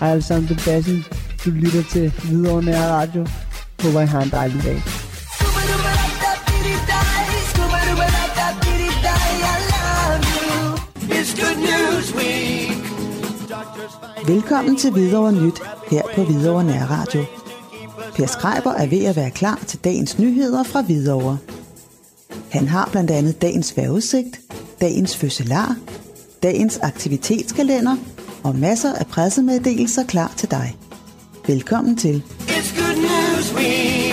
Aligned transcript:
Hej 0.00 0.10
alle 0.10 0.22
sammen, 0.22 0.48
det 0.48 0.60
er 0.60 0.64
Bassen. 0.64 1.04
Du 1.44 1.50
lytter 1.50 1.82
til 1.92 2.10
Hvidovre 2.10 2.62
Nær 2.62 2.88
Radio. 2.88 3.26
Håber, 3.82 4.00
I 4.00 4.06
har 4.06 4.22
en 4.22 4.30
dejlig 4.30 4.62
dag. 4.64 4.82
Velkommen 14.26 14.76
til 14.76 14.90
Hvidovre 14.90 15.32
Nyt 15.32 15.62
her 15.90 16.02
på 16.14 16.24
Hvidovre 16.24 16.64
Nær 16.64 16.84
Radio. 16.84 17.24
Per 18.14 18.26
Skreiber 18.26 18.72
er 18.72 18.86
ved 18.86 19.04
at 19.04 19.16
være 19.16 19.30
klar 19.30 19.60
til 19.66 19.78
dagens 19.84 20.18
nyheder 20.18 20.62
fra 20.62 20.82
Hvidovre. 20.82 21.38
Han 22.50 22.68
har 22.68 22.88
blandt 22.92 23.10
andet 23.10 23.42
dagens 23.42 23.76
vejrudsigt, 23.76 24.40
dagens 24.80 25.16
fødselar, 25.16 25.76
dagens 26.42 26.78
aktivitetskalender 26.82 27.96
og 28.44 28.56
masser 28.56 28.92
af 29.00 29.06
pressemeddelelser 29.06 30.06
klar 30.06 30.32
til 30.36 30.50
dig. 30.50 30.76
Velkommen 31.46 31.96
til. 31.96 32.22
It's 32.40 32.80
good 32.80 32.96
news 32.96 33.54
week. 33.56 34.10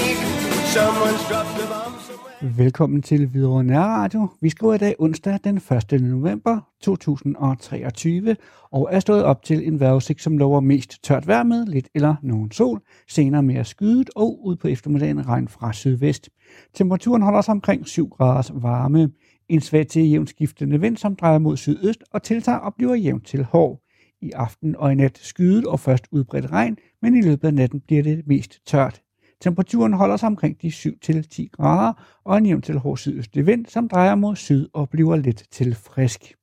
Velkommen 2.57 3.01
til 3.01 3.27
Hvidovre 3.27 3.63
Nærradio. 3.63 4.27
Vi 4.41 4.49
skriver 4.49 4.73
i 4.73 4.77
dag 4.77 4.95
onsdag 4.99 5.39
den 5.43 5.61
1. 5.91 6.01
november 6.01 6.59
2023 6.81 8.35
og 8.71 8.89
er 8.91 8.99
stået 8.99 9.23
op 9.23 9.43
til 9.43 9.67
en 9.67 9.79
vejrudsigt, 9.79 10.21
som 10.21 10.37
lover 10.37 10.59
mest 10.59 11.03
tørt 11.03 11.27
vejr 11.27 11.43
med 11.43 11.65
lidt 11.65 11.87
eller 11.95 12.15
nogen 12.23 12.51
sol, 12.51 12.81
senere 13.09 13.43
mere 13.43 13.65
skydet 13.65 14.09
og 14.15 14.45
ud 14.45 14.55
på 14.55 14.67
eftermiddagen 14.67 15.27
regn 15.27 15.47
fra 15.47 15.73
sydvest. 15.73 16.29
Temperaturen 16.73 17.21
holder 17.21 17.41
sig 17.41 17.51
omkring 17.51 17.87
7 17.87 18.09
graders 18.09 18.51
varme. 18.53 19.09
En 19.49 19.61
svag 19.61 19.87
til 19.87 20.09
jævnt 20.09 20.29
skiftende 20.29 20.81
vind, 20.81 20.97
som 20.97 21.15
drejer 21.15 21.39
mod 21.39 21.57
sydøst 21.57 22.03
og 22.11 22.23
tiltager 22.23 22.57
og 22.57 22.73
bliver 22.77 22.95
jævnt 22.95 23.27
til 23.27 23.43
hård. 23.43 23.86
I 24.21 24.31
aften 24.31 24.75
og 24.75 24.91
i 24.91 24.95
nat 24.95 25.17
skydet 25.17 25.65
og 25.65 25.79
først 25.79 26.07
udbredt 26.11 26.51
regn, 26.51 26.77
men 27.01 27.15
i 27.15 27.21
løbet 27.21 27.47
af 27.47 27.53
natten 27.53 27.79
bliver 27.79 28.03
det 28.03 28.27
mest 28.27 28.59
tørt. 28.65 29.01
Temperaturen 29.41 29.93
holder 29.93 30.17
sig 30.17 30.27
omkring 30.27 30.61
de 30.61 30.67
7-10 30.67 31.47
grader 31.51 32.19
og 32.25 32.37
en 32.37 32.45
jævn 32.45 32.61
til 32.61 32.77
hård 32.77 32.97
sydøstlig 32.97 33.47
vind, 33.47 33.65
som 33.65 33.89
drejer 33.89 34.15
mod 34.15 34.35
syd 34.35 34.67
og 34.73 34.89
bliver 34.89 35.15
lidt 35.15 35.43
til 35.51 35.75
frisk. 35.75 36.33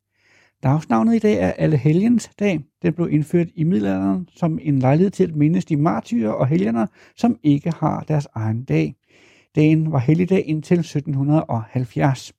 Dagsnavnet 0.63 1.15
i 1.15 1.19
dag 1.19 1.39
er 1.39 1.53
Alle 1.53 1.77
Helgens 1.77 2.31
dag. 2.39 2.61
Den 2.83 2.95
blev 2.95 3.09
indført 3.11 3.49
i 3.55 3.65
middelalderen 3.65 4.29
som 4.37 4.59
en 4.63 4.79
lejlighed 4.79 5.11
til 5.11 5.25
at 5.25 5.37
mindes 5.37 5.65
de 5.65 5.77
martyrer 5.77 6.31
og 6.31 6.47
helgener, 6.47 6.87
som 7.17 7.37
ikke 7.43 7.71
har 7.71 8.05
deres 8.09 8.29
egen 8.35 8.65
dag. 8.65 8.95
Dagen 9.55 9.93
var 9.93 9.99
helligdag 9.99 10.45
indtil 10.47 10.79
1770. 10.79 12.33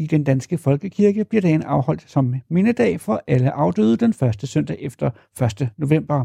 I 0.00 0.06
den 0.06 0.24
danske 0.24 0.58
folkekirke 0.58 1.24
bliver 1.24 1.42
dagen 1.42 1.62
afholdt 1.62 2.10
som 2.10 2.34
mindedag 2.48 3.00
for 3.00 3.22
alle 3.26 3.50
afdøde 3.50 3.96
den 3.96 4.12
første 4.12 4.46
søndag 4.46 4.76
efter 4.80 5.10
1. 5.42 5.68
november. 5.76 6.24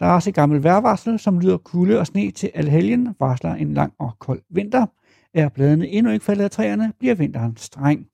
Der 0.00 0.06
er 0.06 0.10
også 0.10 0.30
et 0.30 0.34
gammelt 0.34 0.64
vejrvarsel, 0.64 1.18
som 1.18 1.40
lyder 1.40 1.56
kulde 1.56 1.98
og 1.98 2.06
sne 2.06 2.30
til 2.30 2.50
alhelgen, 2.54 3.14
varsler 3.20 3.54
en 3.54 3.74
lang 3.74 3.92
og 3.98 4.10
kold 4.18 4.40
vinter. 4.50 4.86
Er 5.34 5.48
bladene 5.48 5.88
endnu 5.88 6.12
ikke 6.12 6.24
faldet 6.24 6.44
af 6.44 6.50
træerne, 6.50 6.92
bliver 6.98 7.14
vinteren 7.14 7.56
streng. 7.56 8.06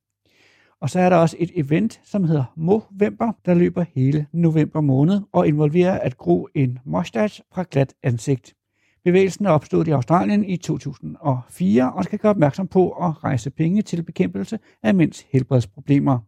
Og 0.80 0.91
så 0.91 1.00
er 1.00 1.08
der 1.08 1.16
også 1.16 1.36
et 1.39 1.50
event, 1.55 2.00
som 2.05 2.24
hedder 2.24 2.44
Movember, 2.56 3.33
der 3.46 3.55
løber 3.55 3.84
hele 3.94 4.27
november 4.33 4.80
måned 4.80 5.20
og 5.33 5.48
involverer 5.48 5.98
at 5.98 6.18
gro 6.18 6.48
en 6.55 6.78
mustache 6.84 7.44
fra 7.52 7.64
glat 7.70 7.94
ansigt. 8.02 8.55
Bevægelsen 9.05 9.47
er 9.47 9.50
opstået 9.50 9.88
i 9.88 9.91
Australien 9.91 10.44
i 10.44 10.56
2004 10.56 11.92
og 11.92 12.05
skal 12.05 12.19
gøre 12.19 12.30
opmærksom 12.30 12.66
på 12.66 12.91
at 12.91 13.24
rejse 13.24 13.50
penge 13.50 13.83
til 13.83 14.02
bekæmpelse 14.02 14.58
af 14.83 14.94
mænds 14.94 15.27
helbredsproblemer. 15.33 16.19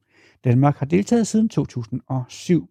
Danmark 0.45 0.77
har 0.77 0.87
deltaget 0.87 1.27
siden 1.27 1.49
2007. 1.49 2.69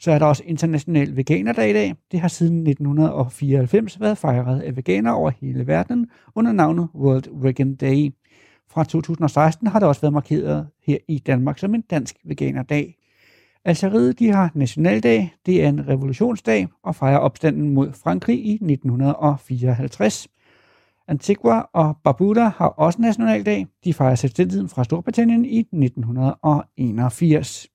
Så 0.00 0.12
er 0.12 0.18
der 0.18 0.26
også 0.26 0.42
International 0.46 1.16
Veganerdag 1.16 1.70
i 1.70 1.72
dag. 1.72 1.94
Det 2.12 2.20
har 2.20 2.28
siden 2.28 2.66
1994 2.66 4.00
været 4.00 4.18
fejret 4.18 4.60
af 4.60 4.76
veganere 4.76 5.14
over 5.14 5.30
hele 5.40 5.66
verden 5.66 6.10
under 6.34 6.52
navnet 6.52 6.88
World 6.94 7.42
Vegan 7.42 7.74
Day. 7.74 8.10
Fra 8.70 8.84
2016 8.84 9.66
har 9.66 9.78
det 9.78 9.88
også 9.88 10.00
været 10.00 10.12
markeret 10.12 10.68
her 10.86 10.98
i 11.08 11.18
Danmark 11.18 11.58
som 11.58 11.74
en 11.74 11.80
dansk 11.80 12.16
veganerdag. 12.24 12.97
Algeriet 13.68 14.18
de 14.18 14.32
har 14.32 14.50
nationaldag, 14.54 15.34
det 15.46 15.64
er 15.64 15.68
en 15.68 15.88
revolutionsdag 15.88 16.68
og 16.82 16.94
fejrer 16.94 17.18
opstanden 17.18 17.68
mod 17.68 17.92
Frankrig 17.92 18.46
i 18.46 18.52
1954. 18.52 20.28
Antigua 21.08 21.62
og 21.72 21.96
Barbuda 22.04 22.40
har 22.40 22.66
også 22.66 23.02
nationaldag. 23.02 23.66
De 23.84 23.94
fejrer 23.94 24.14
selvstændigheden 24.14 24.68
fra 24.68 24.84
Storbritannien 24.84 25.44
i 25.44 25.58
1981. 25.58 27.68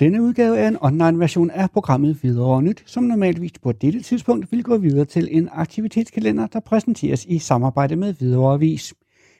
Denne 0.00 0.22
udgave 0.22 0.58
er 0.58 0.68
en 0.68 0.78
online 0.80 1.18
version 1.18 1.50
af 1.50 1.70
programmet 1.70 2.22
Videre 2.22 2.62
Nyt, 2.62 2.82
som 2.86 3.04
normalvis 3.04 3.52
på 3.62 3.72
dette 3.72 4.02
tidspunkt 4.02 4.52
vil 4.52 4.62
gå 4.62 4.76
videre 4.76 5.04
til 5.04 5.28
en 5.30 5.48
aktivitetskalender, 5.52 6.46
der 6.46 6.60
præsenteres 6.60 7.24
i 7.24 7.38
samarbejde 7.38 7.96
med 7.96 8.12
Videre 8.12 8.54
Avis. 8.54 8.94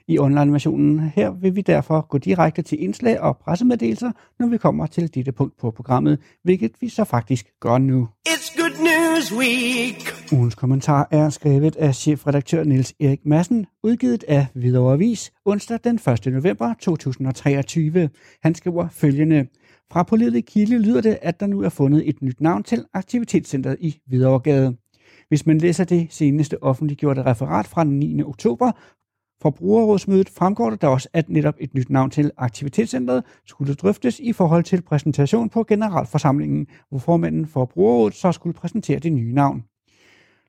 I 0.09 0.19
online-versionen 0.19 1.01
her 1.01 1.31
vil 1.31 1.57
vi 1.57 1.61
derfor 1.61 2.07
gå 2.09 2.19
direkte 2.19 2.63
til 2.63 2.83
indslag 2.83 3.21
og 3.21 3.37
pressemeddelelser, 3.37 4.11
når 4.39 4.47
vi 4.47 4.59
kommer 4.59 4.87
til 4.87 5.15
dette 5.15 5.33
punkt 5.33 5.57
på 5.57 5.71
programmet, 5.71 6.19
hvilket 6.45 6.73
vi 6.81 6.89
så 6.89 7.05
faktisk 7.05 7.47
gør 7.61 7.79
nu. 7.79 8.09
It's 8.29 8.61
good 8.61 8.77
news 8.79 9.33
week. 9.33 10.33
Ugens 10.33 10.55
kommentar 10.55 11.09
er 11.11 11.31
skrevet 11.31 11.77
af 11.77 11.95
chefredaktør 11.95 12.65
Niels 12.65 12.95
Erik 13.01 13.27
Madsen, 13.27 13.67
udgivet 13.83 14.25
af 14.29 14.47
Hvidovre 14.55 14.93
Avis 14.93 15.33
onsdag 15.45 15.79
den 15.85 15.95
1. 16.27 16.27
november 16.27 16.75
2023. 16.81 18.11
Han 18.43 18.55
skriver 18.55 18.89
følgende. 18.89 19.47
Fra 19.93 20.03
pålidelig 20.03 20.47
kilde 20.47 20.79
lyder 20.79 21.01
det, 21.01 21.19
at 21.23 21.41
der 21.41 21.47
nu 21.47 21.62
er 21.62 21.69
fundet 21.69 22.09
et 22.09 22.23
nyt 22.23 22.41
navn 22.41 22.62
til 22.62 22.85
Aktivitetscenteret 22.95 23.77
i 23.81 23.99
Hvidovregade. 24.07 24.77
Hvis 25.29 25.47
man 25.47 25.59
læser 25.59 25.85
det 25.85 26.07
seneste 26.11 26.62
offentliggjorte 26.62 27.23
referat 27.23 27.67
fra 27.67 27.85
den 27.85 27.99
9. 27.99 28.23
oktober 28.23 28.73
forbrugerrådsmødet 29.43 30.29
fremgår 30.29 30.71
det 30.71 30.83
da 30.83 30.89
også, 30.89 31.09
at 31.13 31.29
netop 31.29 31.55
et 31.61 31.75
nyt 31.75 31.91
navn 31.91 32.11
til 32.11 32.31
aktivitetscentret 32.37 33.25
skulle 33.47 33.75
drøftes 33.75 34.21
i 34.21 34.33
forhold 34.33 34.65
til 34.65 34.83
præsentation 34.83 35.49
på 35.49 35.65
generalforsamlingen, 35.65 36.67
hvor 36.89 36.99
formanden 36.99 37.47
for 37.47 37.65
brugerrådet 37.65 38.15
så 38.15 38.33
skulle 38.33 38.55
præsentere 38.55 38.99
det 38.99 39.13
nye 39.13 39.33
navn. 39.33 39.65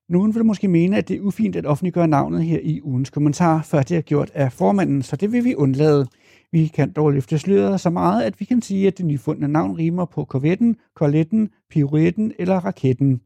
Nogen 0.10 0.36
vil 0.36 0.46
måske 0.46 0.68
mene, 0.68 0.98
at 0.98 1.08
det 1.08 1.18
er 1.18 1.22
ufint 1.22 1.56
at 1.56 1.66
offentliggøre 1.66 2.08
navnet 2.08 2.44
her 2.44 2.60
i 2.64 2.82
ugens 2.84 3.10
kommentar, 3.10 3.62
før 3.62 3.82
det 3.82 3.98
er 3.98 4.02
gjort 4.02 4.32
af 4.34 4.54
formanden, 4.54 5.02
så 5.02 5.16
det 5.16 5.32
vil 5.32 5.44
vi 5.44 5.56
undlade. 5.56 6.08
Vi 6.52 6.68
kan 6.68 6.92
dog 6.92 7.14
løfte 7.14 7.40
sløret 7.40 7.82
så 7.82 7.90
meget, 7.90 8.24
at 8.24 8.40
vi 8.40 8.46
kan 8.46 8.62
sige, 8.62 8.88
at 8.88 8.98
det 8.98 9.06
nyfundne 9.06 9.48
navn 9.48 9.78
rimer 9.78 10.06
på 10.06 10.26
korvetten, 10.26 10.76
korletten, 10.96 11.50
piruetten 11.70 12.34
eller 12.40 12.56
raketten. 12.56 13.22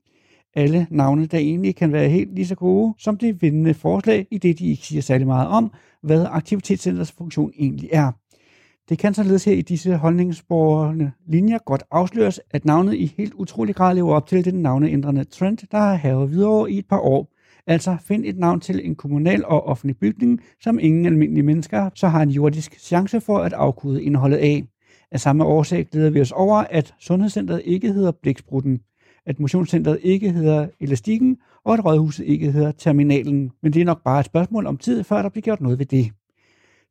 Alle 0.57 0.88
navne, 0.90 1.25
der 1.25 1.38
egentlig 1.38 1.75
kan 1.75 1.91
være 1.91 2.09
helt 2.09 2.35
lige 2.35 2.47
så 2.47 2.56
gode 2.56 2.94
som 2.97 3.18
det 3.18 3.41
vindende 3.41 3.73
forslag, 3.73 4.28
i 4.31 4.38
det 4.38 4.59
de 4.59 4.68
ikke 4.68 4.85
siger 4.85 5.01
særlig 5.01 5.28
meget 5.28 5.47
om, 5.47 5.72
hvad 6.03 6.25
aktivitetscenterets 6.29 7.12
funktion 7.12 7.51
egentlig 7.59 7.90
er. 7.94 8.12
Det 8.90 8.97
kan 8.97 9.13
således 9.13 9.45
her 9.45 9.53
i 9.53 9.62
disse 9.62 9.95
holdningsborgerne 9.95 11.12
linjer 11.28 11.57
godt 11.66 11.84
afsløres, 11.91 12.40
at 12.51 12.66
navnet 12.66 12.94
i 12.94 13.13
helt 13.18 13.34
utrolig 13.34 13.75
grad 13.75 13.95
lever 13.95 14.13
op 14.13 14.28
til 14.28 14.45
den 14.45 14.53
navneændrende 14.53 15.23
trend, 15.23 15.57
der 15.72 15.78
har 15.78 15.95
havet 15.95 16.31
videre 16.31 16.72
i 16.72 16.78
et 16.78 16.88
par 16.88 17.00
år. 17.00 17.34
Altså 17.68 17.97
find 18.07 18.25
et 18.25 18.38
navn 18.38 18.59
til 18.59 18.85
en 18.85 18.95
kommunal 18.95 19.45
og 19.45 19.66
offentlig 19.66 19.97
bygning, 19.97 20.41
som 20.62 20.79
ingen 20.79 21.06
almindelige 21.06 21.44
mennesker 21.44 21.89
så 21.95 22.07
har 22.07 22.22
en 22.22 22.29
jordisk 22.29 22.79
chance 22.79 23.22
for 23.22 23.38
at 23.38 23.53
afkode 23.53 24.03
indholdet 24.03 24.38
af. 24.38 24.63
Af 25.12 25.19
samme 25.19 25.44
årsag 25.44 25.88
glæder 25.91 26.09
vi 26.09 26.22
os 26.22 26.31
over, 26.31 26.56
at 26.56 26.94
sundhedscenteret 27.00 27.62
ikke 27.66 27.94
hedder 27.94 28.12
Blæksprutten, 28.12 28.79
at 29.28 29.40
motionscentret 29.40 30.00
ikke 30.04 30.32
hedder 30.32 30.68
Elastikken, 30.80 31.38
og 31.66 31.74
at 31.74 31.86
rådhuset 31.86 32.26
ikke 32.26 32.52
hedder 32.52 32.72
Terminalen. 32.72 33.52
Men 33.64 33.74
det 33.74 33.82
er 33.82 33.86
nok 33.86 34.04
bare 34.04 34.20
et 34.20 34.26
spørgsmål 34.26 34.66
om 34.66 34.78
tid, 34.78 35.04
før 35.04 35.22
der 35.22 35.30
bliver 35.30 35.42
gjort 35.42 35.62
noget 35.62 35.80
ved 35.80 35.86
det. 35.86 36.12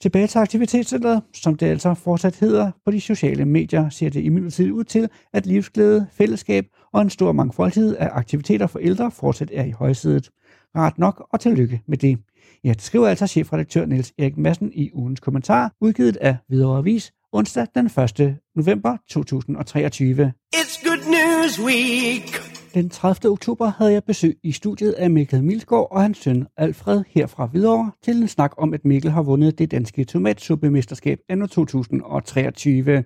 Tilbage 0.00 0.26
til 0.26 0.38
aktivitetscenteret, 0.38 1.22
som 1.34 1.54
det 1.54 1.66
altså 1.66 1.94
fortsat 1.94 2.36
hedder 2.36 2.70
på 2.84 2.90
de 2.90 3.00
sociale 3.00 3.44
medier, 3.44 3.88
ser 3.88 4.10
det 4.10 4.24
imidlertid 4.24 4.72
ud 4.72 4.84
til, 4.84 5.08
at 5.32 5.46
livsglæde, 5.46 6.06
fællesskab 6.12 6.66
og 6.92 7.02
en 7.02 7.10
stor 7.10 7.32
mangfoldighed 7.32 7.96
af 7.96 8.08
aktiviteter 8.12 8.66
for 8.66 8.78
ældre 8.78 9.10
fortsat 9.10 9.50
er 9.54 9.64
i 9.64 9.70
højsædet. 9.70 10.30
Rart 10.76 10.98
nok, 10.98 11.26
og 11.32 11.40
tillykke 11.40 11.82
med 11.86 11.98
det. 11.98 12.18
Ja, 12.64 12.72
det 12.72 12.82
skriver 12.82 13.08
altså 13.08 13.26
chefredaktør 13.26 13.86
Niels 13.86 14.12
Erik 14.18 14.36
Madsen 14.36 14.70
i 14.74 14.90
ugens 14.94 15.20
kommentar, 15.20 15.72
udgivet 15.80 16.16
af 16.16 16.36
Hvidovre 16.48 16.78
Avis, 16.78 17.12
onsdag 17.32 17.66
den 17.74 17.86
1. 17.86 18.36
november 18.56 18.96
2023. 19.08 20.32
It's 20.56 20.88
good 20.88 21.10
news 21.10 21.15
week. 21.46 22.42
Den 22.74 22.90
30. 22.90 23.30
oktober 23.30 23.72
havde 23.78 23.92
jeg 23.92 24.04
besøg 24.04 24.38
i 24.42 24.52
studiet 24.52 24.92
af 24.92 25.10
Mikkel 25.10 25.44
Milsgaard 25.44 25.88
og 25.90 26.02
hans 26.02 26.18
søn 26.18 26.46
Alfred 26.56 27.02
her 27.08 27.26
fra 27.26 27.46
Hvidovre 27.46 27.90
til 28.02 28.16
en 28.16 28.28
snak 28.28 28.52
om, 28.58 28.74
at 28.74 28.84
Mikkel 28.84 29.10
har 29.10 29.22
vundet 29.22 29.58
det 29.58 29.70
danske 29.70 30.04
tomatsuppemesterskab 30.04 31.18
anno 31.28 31.46
2023. 31.46 33.04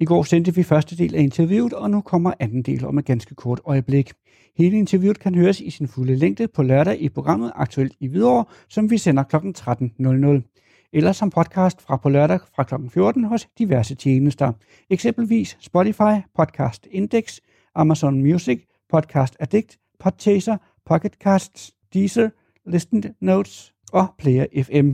I 0.00 0.04
går 0.04 0.22
sendte 0.22 0.54
vi 0.54 0.62
første 0.62 0.96
del 0.96 1.14
af 1.14 1.22
interviewet, 1.22 1.72
og 1.72 1.90
nu 1.90 2.00
kommer 2.00 2.32
anden 2.40 2.62
del 2.62 2.84
om 2.84 2.98
et 2.98 3.04
ganske 3.04 3.34
kort 3.34 3.60
øjeblik. 3.64 4.12
Hele 4.56 4.78
interviewet 4.78 5.18
kan 5.18 5.34
høres 5.34 5.60
i 5.60 5.70
sin 5.70 5.88
fulde 5.88 6.16
længde 6.16 6.48
på 6.48 6.62
lørdag 6.62 7.00
i 7.00 7.08
programmet 7.08 7.52
Aktuelt 7.54 7.92
i 8.00 8.06
Hvidovre, 8.06 8.44
som 8.68 8.90
vi 8.90 8.98
sender 8.98 9.22
kl. 9.22 9.36
13.00 9.36 10.50
eller 10.92 11.12
som 11.12 11.30
podcast 11.30 11.82
fra 11.82 11.96
på 11.96 12.08
lørdag 12.08 12.38
fra 12.56 12.62
kl. 12.62 12.74
14 12.88 13.24
hos 13.24 13.48
diverse 13.58 13.94
tjenester, 13.94 14.52
eksempelvis 14.90 15.56
Spotify, 15.60 16.14
Podcast 16.36 16.86
Index, 16.90 17.38
Amazon 17.74 18.22
Music, 18.22 18.66
Podcast 18.88 19.36
Addict, 19.40 19.78
Podchaser, 20.00 20.56
Pocketcasts, 20.86 21.72
Deezer, 21.94 22.30
Listen 22.66 23.04
Notes 23.20 23.72
og 23.92 24.06
Player 24.18 24.46
FM. 24.62 24.90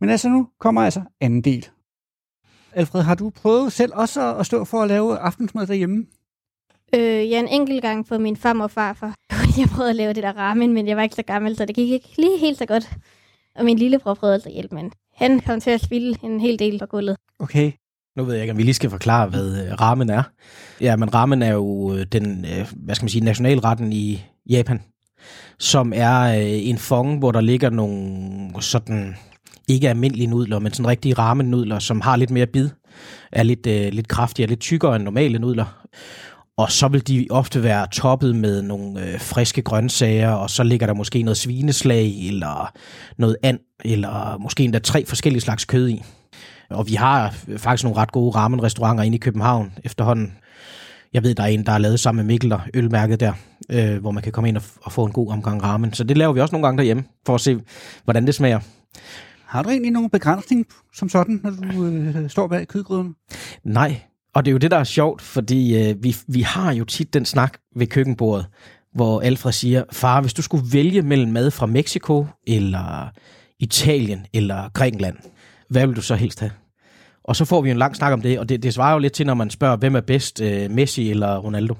Men 0.00 0.10
altså 0.10 0.28
nu 0.28 0.48
kommer 0.58 0.82
altså 0.82 1.02
anden 1.20 1.40
del. 1.40 1.68
Alfred, 2.72 3.02
har 3.02 3.14
du 3.14 3.30
prøvet 3.30 3.72
selv 3.72 3.92
også 3.94 4.36
at 4.36 4.46
stå 4.46 4.64
for 4.64 4.82
at 4.82 4.88
lave 4.88 5.18
aftensmad 5.18 5.66
derhjemme? 5.66 6.06
Øh, 6.94 7.30
ja, 7.30 7.40
en 7.40 7.48
enkelt 7.48 7.82
gang 7.82 8.08
for 8.08 8.18
min 8.18 8.36
farmor 8.36 8.64
og 8.64 8.70
farfar. 8.70 9.14
Jeg 9.58 9.68
prøvede 9.68 9.90
at 9.90 9.96
lave 9.96 10.12
det 10.12 10.22
der 10.22 10.32
ramen, 10.32 10.72
men 10.72 10.88
jeg 10.88 10.96
var 10.96 11.02
ikke 11.02 11.14
så 11.14 11.22
gammel, 11.22 11.56
så 11.56 11.64
det 11.64 11.74
gik 11.74 11.90
ikke 11.90 12.08
lige 12.16 12.38
helt 12.38 12.58
så 12.58 12.66
godt. 12.66 12.90
Og 13.54 13.64
min 13.64 13.78
lillebror 13.78 14.14
prøvede 14.14 14.34
altså 14.34 14.48
at 14.48 14.54
hjælpe, 14.54 14.74
men 14.74 14.92
han 15.14 15.40
kom 15.40 15.60
til 15.60 15.70
at 15.70 15.80
spille 15.80 16.16
en 16.22 16.40
hel 16.40 16.58
del 16.58 16.78
på 16.78 16.86
gulvet. 16.86 17.16
Okay. 17.38 17.72
Nu 18.18 18.24
ved 18.24 18.34
jeg 18.34 18.42
ikke, 18.42 18.52
om 18.52 18.58
vi 18.58 18.62
lige 18.62 18.74
skal 18.74 18.90
forklare, 18.90 19.28
hvad 19.28 19.66
øh, 19.66 19.80
ramen 19.80 20.10
er. 20.10 20.22
Ja, 20.80 20.96
men 20.96 21.14
ramen 21.14 21.42
er 21.42 21.52
jo 21.52 21.94
øh, 21.94 22.06
den, 22.12 22.44
øh, 22.44 22.66
hvad 22.76 22.94
skal 22.94 23.04
man 23.04 23.10
sige, 23.10 23.24
nationalretten 23.24 23.92
i 23.92 24.24
Japan, 24.50 24.80
som 25.58 25.92
er 25.96 26.22
øh, 26.22 26.68
en 26.68 26.78
fong, 26.78 27.18
hvor 27.18 27.32
der 27.32 27.40
ligger 27.40 27.70
nogle 27.70 28.62
sådan 28.62 29.16
ikke 29.68 29.88
almindelige 29.88 30.26
nudler, 30.26 30.58
men 30.58 30.72
sådan 30.72 30.88
rigtige 30.88 31.14
ramenudler, 31.14 31.78
som 31.78 32.00
har 32.00 32.16
lidt 32.16 32.30
mere 32.30 32.46
bid, 32.46 32.68
er 33.32 33.42
lidt, 33.42 33.66
øh, 33.66 33.92
lidt 33.92 34.08
kraftigere, 34.08 34.48
lidt 34.48 34.60
tykkere 34.60 34.96
end 34.96 35.04
normale 35.04 35.38
nudler. 35.38 35.84
Og 36.56 36.72
så 36.72 36.88
vil 36.88 37.08
de 37.08 37.26
ofte 37.30 37.62
være 37.62 37.86
toppet 37.92 38.36
med 38.36 38.62
nogle 38.62 39.06
øh, 39.06 39.20
friske 39.20 39.62
grøntsager, 39.62 40.30
og 40.30 40.50
så 40.50 40.62
ligger 40.62 40.86
der 40.86 40.94
måske 40.94 41.22
noget 41.22 41.36
svineslag, 41.36 42.26
eller 42.26 42.72
noget 43.18 43.36
and, 43.42 43.58
eller 43.84 44.38
måske 44.38 44.64
endda 44.64 44.78
tre 44.78 45.06
forskellige 45.06 45.40
slags 45.40 45.64
kød 45.64 45.88
i. 45.88 46.02
Og 46.70 46.88
vi 46.88 46.94
har 46.94 47.34
faktisk 47.56 47.84
nogle 47.84 47.98
ret 47.98 48.12
gode 48.12 48.30
ramen-restauranter 48.30 49.04
inde 49.04 49.16
i 49.16 49.18
København 49.18 49.72
efterhånden. 49.84 50.32
Jeg 51.12 51.22
ved, 51.22 51.34
der 51.34 51.42
er 51.42 51.46
en, 51.46 51.66
der 51.66 51.72
er 51.72 51.78
lavet 51.78 52.00
sammen 52.00 52.26
med 52.26 52.34
Mikkel 52.34 52.52
og 52.52 52.60
ølmærket 52.74 53.20
der, 53.20 53.32
øh, 53.70 54.00
hvor 54.00 54.10
man 54.10 54.22
kan 54.22 54.32
komme 54.32 54.48
ind 54.48 54.56
og, 54.56 54.62
og 54.82 54.92
få 54.92 55.04
en 55.04 55.12
god 55.12 55.30
omgang 55.30 55.62
ramen. 55.62 55.92
Så 55.92 56.04
det 56.04 56.18
laver 56.18 56.32
vi 56.32 56.40
også 56.40 56.52
nogle 56.52 56.66
gange 56.66 56.78
derhjemme, 56.78 57.04
for 57.26 57.34
at 57.34 57.40
se, 57.40 57.60
hvordan 58.04 58.26
det 58.26 58.34
smager. 58.34 58.60
Har 59.44 59.62
du 59.62 59.68
egentlig 59.68 59.92
nogen 59.92 60.10
begrænsning 60.10 60.66
som 60.94 61.08
sådan, 61.08 61.40
når 61.42 61.50
du 61.50 61.84
øh, 61.84 62.30
står 62.30 62.46
bag 62.46 62.68
kødgryden? 62.68 63.14
Nej, 63.64 64.00
og 64.34 64.44
det 64.44 64.50
er 64.50 64.52
jo 64.52 64.58
det, 64.58 64.70
der 64.70 64.76
er 64.76 64.84
sjovt, 64.84 65.22
fordi 65.22 65.88
øh, 65.90 66.02
vi, 66.02 66.16
vi 66.28 66.40
har 66.40 66.72
jo 66.72 66.84
tit 66.84 67.14
den 67.14 67.24
snak 67.24 67.58
ved 67.76 67.86
køkkenbordet, 67.86 68.46
hvor 68.94 69.20
Alfred 69.20 69.52
siger, 69.52 69.84
far, 69.92 70.20
hvis 70.20 70.34
du 70.34 70.42
skulle 70.42 70.64
vælge 70.72 71.02
mellem 71.02 71.32
mad 71.32 71.50
fra 71.50 71.66
Mexico, 71.66 72.26
eller 72.46 73.10
Italien, 73.60 74.26
eller 74.32 74.68
Grækenland, 74.74 75.16
hvad 75.68 75.86
vil 75.86 75.96
du 75.96 76.02
så 76.02 76.14
helst 76.14 76.40
have? 76.40 76.52
Og 77.24 77.36
så 77.36 77.44
får 77.44 77.60
vi 77.60 77.70
en 77.70 77.76
lang 77.76 77.96
snak 77.96 78.12
om 78.12 78.22
det, 78.22 78.38
og 78.38 78.48
det, 78.48 78.62
det 78.62 78.74
svarer 78.74 78.92
jo 78.92 78.98
lidt 78.98 79.12
til, 79.12 79.26
når 79.26 79.34
man 79.34 79.50
spørger, 79.50 79.76
hvem 79.76 79.96
er 79.96 80.00
bedst, 80.00 80.40
øh, 80.40 80.70
Messi 80.70 81.10
eller 81.10 81.38
Ronaldo? 81.38 81.74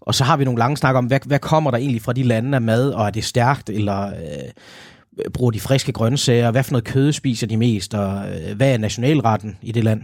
Og 0.00 0.14
så 0.14 0.24
har 0.24 0.36
vi 0.36 0.44
nogle 0.44 0.58
lange 0.58 0.76
snak 0.76 0.94
om, 0.94 1.06
hvad, 1.06 1.20
hvad 1.26 1.38
kommer 1.38 1.70
der 1.70 1.78
egentlig 1.78 2.02
fra 2.02 2.12
de 2.12 2.22
lande 2.22 2.54
af 2.54 2.62
mad, 2.62 2.90
og 2.90 3.06
er 3.06 3.10
det 3.10 3.24
stærkt, 3.24 3.70
eller 3.70 4.06
øh, 4.06 5.30
bruger 5.34 5.50
de 5.50 5.60
friske 5.60 5.92
grøntsager, 5.92 6.50
hvad 6.50 6.62
for 6.62 6.72
noget 6.72 6.84
kød 6.84 7.12
spiser 7.12 7.46
de 7.46 7.56
mest, 7.56 7.94
og 7.94 8.28
øh, 8.28 8.56
hvad 8.56 8.72
er 8.72 8.78
nationalretten 8.78 9.58
i 9.62 9.72
det 9.72 9.84
land? 9.84 10.02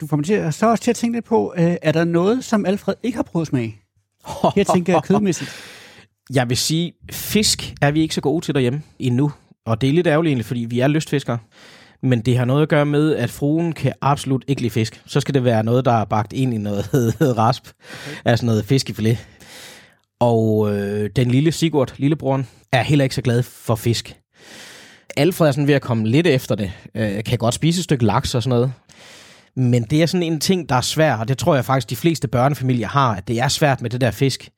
Du 0.00 0.06
kommer 0.06 0.24
til, 0.24 0.52
så 0.52 0.66
også 0.66 0.84
til 0.84 0.90
at 0.90 0.96
tænke 0.96 1.16
lidt 1.16 1.24
på, 1.24 1.54
øh, 1.56 1.76
er 1.82 1.92
der 1.92 2.04
noget, 2.04 2.44
som 2.44 2.66
Alfred 2.66 2.94
ikke 3.02 3.16
har 3.16 3.22
prøvet 3.22 3.44
at 3.44 3.48
smage? 3.48 3.80
Her 4.56 4.64
tænker 4.64 4.92
jeg 4.92 5.02
kødmæssigt. 5.02 5.50
Jeg 6.34 6.48
vil 6.48 6.56
sige, 6.56 6.92
fisk 7.12 7.74
er 7.82 7.90
vi 7.90 8.00
ikke 8.00 8.14
så 8.14 8.20
gode 8.20 8.44
til 8.44 8.54
derhjemme 8.54 8.82
endnu. 8.98 9.32
Og 9.66 9.80
det 9.80 9.88
er 9.88 9.92
lidt 9.92 10.06
ærgerligt 10.06 10.30
egentlig, 10.30 10.46
fordi 10.46 10.66
vi 10.68 10.80
er 10.80 10.88
lystfiskere. 10.88 11.38
Men 12.02 12.20
det 12.20 12.38
har 12.38 12.44
noget 12.44 12.62
at 12.62 12.68
gøre 12.68 12.86
med, 12.86 13.16
at 13.16 13.30
fruen 13.30 13.72
kan 13.72 13.92
absolut 14.00 14.44
ikke 14.48 14.62
lide 14.62 14.70
fisk. 14.70 15.02
Så 15.06 15.20
skal 15.20 15.34
det 15.34 15.44
være 15.44 15.64
noget, 15.64 15.84
der 15.84 15.92
er 15.92 16.04
bagt 16.04 16.32
ind 16.32 16.54
i 16.54 16.58
noget 16.58 16.88
rasp. 17.38 17.66
Okay. 17.66 18.16
Altså 18.24 18.46
noget 18.46 18.64
fiskefilet. 18.64 19.26
Og 20.20 20.72
øh, 20.76 21.10
den 21.16 21.30
lille 21.30 21.52
Sigurd, 21.52 21.94
lillebroren, 21.96 22.48
er 22.72 22.82
heller 22.82 23.02
ikke 23.02 23.14
så 23.14 23.22
glad 23.22 23.42
for 23.42 23.74
fisk. 23.74 24.16
Alfred 25.16 25.48
er 25.48 25.52
sådan 25.52 25.66
ved 25.66 25.74
at 25.74 25.82
komme 25.82 26.08
lidt 26.08 26.26
efter 26.26 26.54
det. 26.54 26.72
Øh, 26.94 27.24
kan 27.24 27.38
godt 27.38 27.54
spise 27.54 27.78
et 27.78 27.84
stykke 27.84 28.04
laks 28.04 28.34
og 28.34 28.42
sådan 28.42 28.56
noget. 28.56 28.72
Men 29.56 29.82
det 29.82 30.02
er 30.02 30.06
sådan 30.06 30.22
en 30.22 30.40
ting, 30.40 30.68
der 30.68 30.74
er 30.74 30.80
svært, 30.80 31.20
og 31.20 31.28
det 31.28 31.38
tror 31.38 31.54
jeg 31.54 31.64
faktisk, 31.64 31.90
de 31.90 31.96
fleste 31.96 32.28
børnefamilier 32.28 32.88
har, 32.88 33.14
at 33.14 33.28
det 33.28 33.40
er 33.40 33.48
svært 33.48 33.82
med 33.82 33.90
det 33.90 34.00
der 34.00 34.10
fisk. 34.10 34.48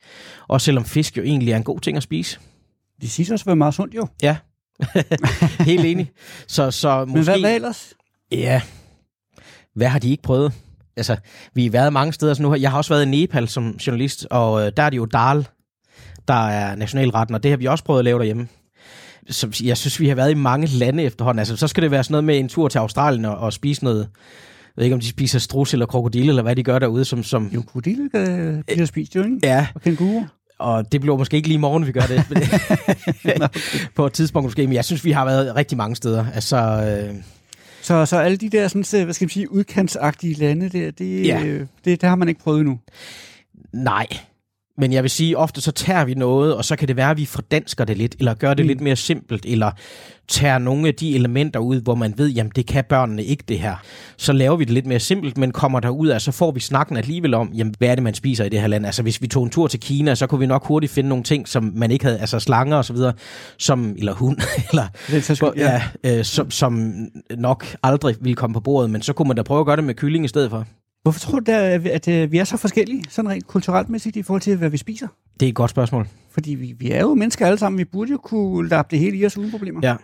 Og 0.49 0.61
selvom 0.61 0.85
fisk 0.85 1.17
jo 1.17 1.23
egentlig 1.23 1.53
er 1.53 1.57
en 1.57 1.63
god 1.63 1.81
ting 1.81 1.97
at 1.97 2.03
spise. 2.03 2.39
Det 3.01 3.11
siger 3.11 3.33
også 3.33 3.45
være 3.45 3.57
meget 3.57 3.75
sundt 3.75 3.95
jo. 3.95 4.07
Ja, 4.23 4.37
helt 5.71 5.85
enig. 5.85 6.11
Så, 6.49 6.71
så 6.71 7.05
måske... 7.05 7.15
Men 7.15 7.25
hvad, 7.25 7.39
hvad 7.41 7.55
ellers? 7.55 7.95
Ja, 8.33 8.61
hvad 9.75 9.89
har 9.89 9.99
de 9.99 10.11
ikke 10.11 10.23
prøvet? 10.23 10.53
Altså, 10.97 11.17
vi 11.55 11.65
har 11.65 11.71
været 11.71 11.93
mange 11.93 12.13
steder, 12.13 12.35
så 12.35 12.43
nu 12.43 12.55
jeg 12.55 12.71
har 12.71 12.79
også 12.79 12.95
været 12.95 13.03
i 13.07 13.09
Nepal 13.09 13.49
som 13.49 13.71
journalist, 13.71 14.27
og 14.31 14.67
øh, 14.67 14.73
der 14.77 14.83
er 14.83 14.91
det 14.91 14.97
jo 14.97 15.05
dal, 15.05 15.47
der 16.29 16.49
er 16.49 16.77
nationalretten, 16.77 17.35
og 17.35 17.43
det 17.43 17.51
har 17.51 17.57
vi 17.59 17.67
også 17.67 17.85
prøvet 17.85 17.99
at 17.99 18.05
lave 18.05 18.19
derhjemme. 18.19 18.49
Så 19.31 19.61
jeg 19.65 19.77
synes, 19.77 20.01
vi 20.01 20.09
har 20.09 20.15
været 20.15 20.31
i 20.31 20.35
mange 20.35 20.67
lande 20.67 21.03
efterhånden. 21.03 21.39
Altså, 21.39 21.57
så 21.57 21.69
skal 21.69 21.83
det 21.83 21.91
være 21.91 22.05
sådan 22.05 22.13
noget 22.13 22.25
med 22.25 22.39
en 22.39 22.49
tur 22.49 22.69
til 22.69 22.79
Australien 22.79 23.25
og, 23.25 23.37
og 23.37 23.53
spise 23.53 23.85
noget, 23.85 23.99
jeg 24.01 24.09
ved 24.77 24.85
ikke, 24.85 24.95
om 24.95 25.01
de 25.01 25.09
spiser 25.09 25.39
strus 25.39 25.73
eller 25.73 25.87
krokodille, 25.87 26.29
eller 26.29 26.43
hvad 26.43 26.57
de 26.57 26.63
gør 26.63 26.79
derude, 26.79 27.05
som... 27.05 27.23
som 27.23 27.47
Jo, 27.55 27.63
krokodille 27.63 28.11
øh, 28.15 28.63
bliver 28.67 28.87
spist 28.87 29.15
jo, 29.15 29.25
ikke? 29.25 29.39
ja, 29.43 29.67
Og 29.75 29.83
kænguru. 29.83 30.23
Og 30.59 30.93
det 30.93 31.01
bliver 31.01 31.17
måske 31.17 31.37
ikke 31.37 31.49
lige 31.49 31.55
i 31.57 31.61
morgen, 31.61 31.87
vi 31.87 31.93
gør 31.93 32.01
det. 32.01 32.25
på 33.97 34.07
et 34.07 34.13
tidspunkt 34.13 34.45
måske, 34.45 34.67
men 34.67 34.75
jeg 34.75 34.85
synes, 34.85 35.05
vi 35.05 35.11
har 35.11 35.25
været 35.25 35.57
rigtig 35.57 35.79
mange 35.79 35.97
steder. 35.97 36.27
Altså, 36.35 36.57
øh, 36.57 37.15
Så, 37.83 38.07
så 38.07 38.17
alle 38.19 38.37
de 38.37 38.49
der, 38.51 38.69
sådan, 38.69 38.85
så, 38.85 39.05
hvad 39.05 39.15
skal 39.15 39.25
man 39.25 39.31
sige, 39.31 39.53
udkantsagtige 39.53 40.35
lande 40.35 40.69
der, 40.69 40.91
det, 40.91 41.27
Ja. 41.27 41.43
øh, 41.45 41.67
det, 41.85 42.01
det 42.01 42.09
har 42.09 42.17
man 42.17 42.29
ikke 42.29 42.41
prøvet 42.41 42.61
endnu. 42.61 42.79
nej. 43.73 44.07
Men 44.79 44.93
jeg 44.93 45.03
vil 45.03 45.11
sige, 45.11 45.39
ofte 45.39 45.61
så 45.61 45.73
tager 45.73 46.05
vi 46.05 46.15
noget, 46.15 46.55
og 46.55 46.65
så 46.65 46.77
kan 46.77 46.89
det 46.89 46.97
være, 46.97 47.11
at 47.11 47.17
vi 47.17 47.27
fordansker 47.27 47.85
det 47.85 47.97
lidt, 47.97 48.15
eller 48.19 48.35
gør 48.35 48.55
det 48.55 48.65
mm. 48.65 48.69
lidt 48.69 48.81
mere 48.81 48.97
simpelt, 48.97 49.45
eller 49.47 49.71
tager 50.29 50.59
nogle 50.59 50.89
af 50.89 50.95
de 50.95 51.15
elementer 51.15 51.61
ud, 51.61 51.81
hvor 51.81 51.95
man 51.95 52.15
ved, 52.17 52.29
jamen 52.29 52.53
det 52.57 52.67
kan 52.67 52.85
børnene 52.89 53.25
ikke 53.25 53.45
det 53.49 53.59
her. 53.59 53.77
Så 54.17 54.33
laver 54.33 54.57
vi 54.57 54.65
det 54.65 54.73
lidt 54.73 54.87
mere 54.87 55.01
simpelt, 55.01 55.39
men 55.39 55.53
kommer 55.53 55.81
derud 55.81 56.09
af, 56.09 56.21
så 56.21 56.33
får 56.33 56.51
vi 56.51 56.61
snakken 56.61 56.97
alligevel 56.97 57.35
om, 57.35 57.51
jamen 57.55 57.75
hvad 57.79 57.89
er 57.89 57.95
det, 57.95 58.03
man 58.03 58.15
spiser 58.15 58.45
i 58.45 58.49
det 58.49 58.61
her 58.61 58.67
land. 58.67 58.87
Altså 58.87 59.03
hvis 59.03 59.23
vi 59.23 59.27
tog 59.27 59.45
en 59.45 59.51
tur 59.51 59.67
til 59.67 59.81
Kina, 59.81 60.15
så 60.15 60.27
kunne 60.27 60.39
vi 60.39 60.47
nok 60.47 60.67
hurtigt 60.67 60.93
finde 60.93 61.09
nogle 61.09 61.25
ting, 61.25 61.49
som 61.49 61.73
man 61.75 61.91
ikke 61.91 62.05
havde, 62.05 62.19
altså 62.19 62.41
slanger 62.41 62.77
og 62.77 62.85
så 62.85 62.93
videre, 62.93 63.13
som, 63.59 63.95
eller 63.99 64.13
hund, 64.13 64.39
eller 64.71 64.87
er 65.13 65.21
så 65.21 65.35
sgu- 65.35 65.53
ja, 65.57 65.83
øh, 66.05 66.25
som, 66.25 66.51
som 66.51 66.93
nok 67.39 67.67
aldrig 67.83 68.17
ville 68.21 68.37
komme 68.37 68.55
på 68.55 68.61
bordet, 68.61 68.91
men 68.91 69.03
så 69.03 69.13
kunne 69.13 69.29
man 69.29 69.37
da 69.37 69.43
prøve 69.43 69.61
at 69.61 69.67
gøre 69.67 69.77
det 69.77 69.85
med 69.85 69.95
kylling 69.95 70.25
i 70.25 70.29
stedet 70.29 70.51
for. 70.51 70.67
Hvorfor 71.03 71.21
tror 71.21 71.39
du, 71.39 71.45
der, 71.53 71.81
at 71.93 72.09
øh, 72.09 72.33
vi 72.33 72.39
er 72.39 72.45
så 72.45 72.57
forskellige, 72.57 73.05
sådan 73.11 73.31
rent 73.31 73.47
kulturelt 73.47 73.89
mæssigt, 73.89 74.17
i 74.17 74.23
forhold 74.23 74.43
til, 74.43 74.57
hvad 74.57 74.71
vi 74.71 74.77
spiser? 74.77 75.09
Det 75.41 75.47
er 75.47 75.51
et 75.51 75.55
godt 75.55 75.71
spørgsmål. 75.71 76.09
Fordi 76.31 76.55
vi, 76.55 76.75
vi 76.79 76.91
er 76.91 77.01
jo 77.01 77.15
mennesker 77.15 77.47
alle 77.47 77.59
sammen. 77.59 77.79
Vi 77.79 77.85
burde 77.85 78.11
jo 78.11 78.19
kunne 78.19 78.69
lappe 78.69 78.91
det 78.91 78.99
hele 78.99 79.17
i 79.17 79.27
os 79.27 79.39
uden 79.39 79.51
problemer. 79.51 79.81
Ja. 79.83 79.97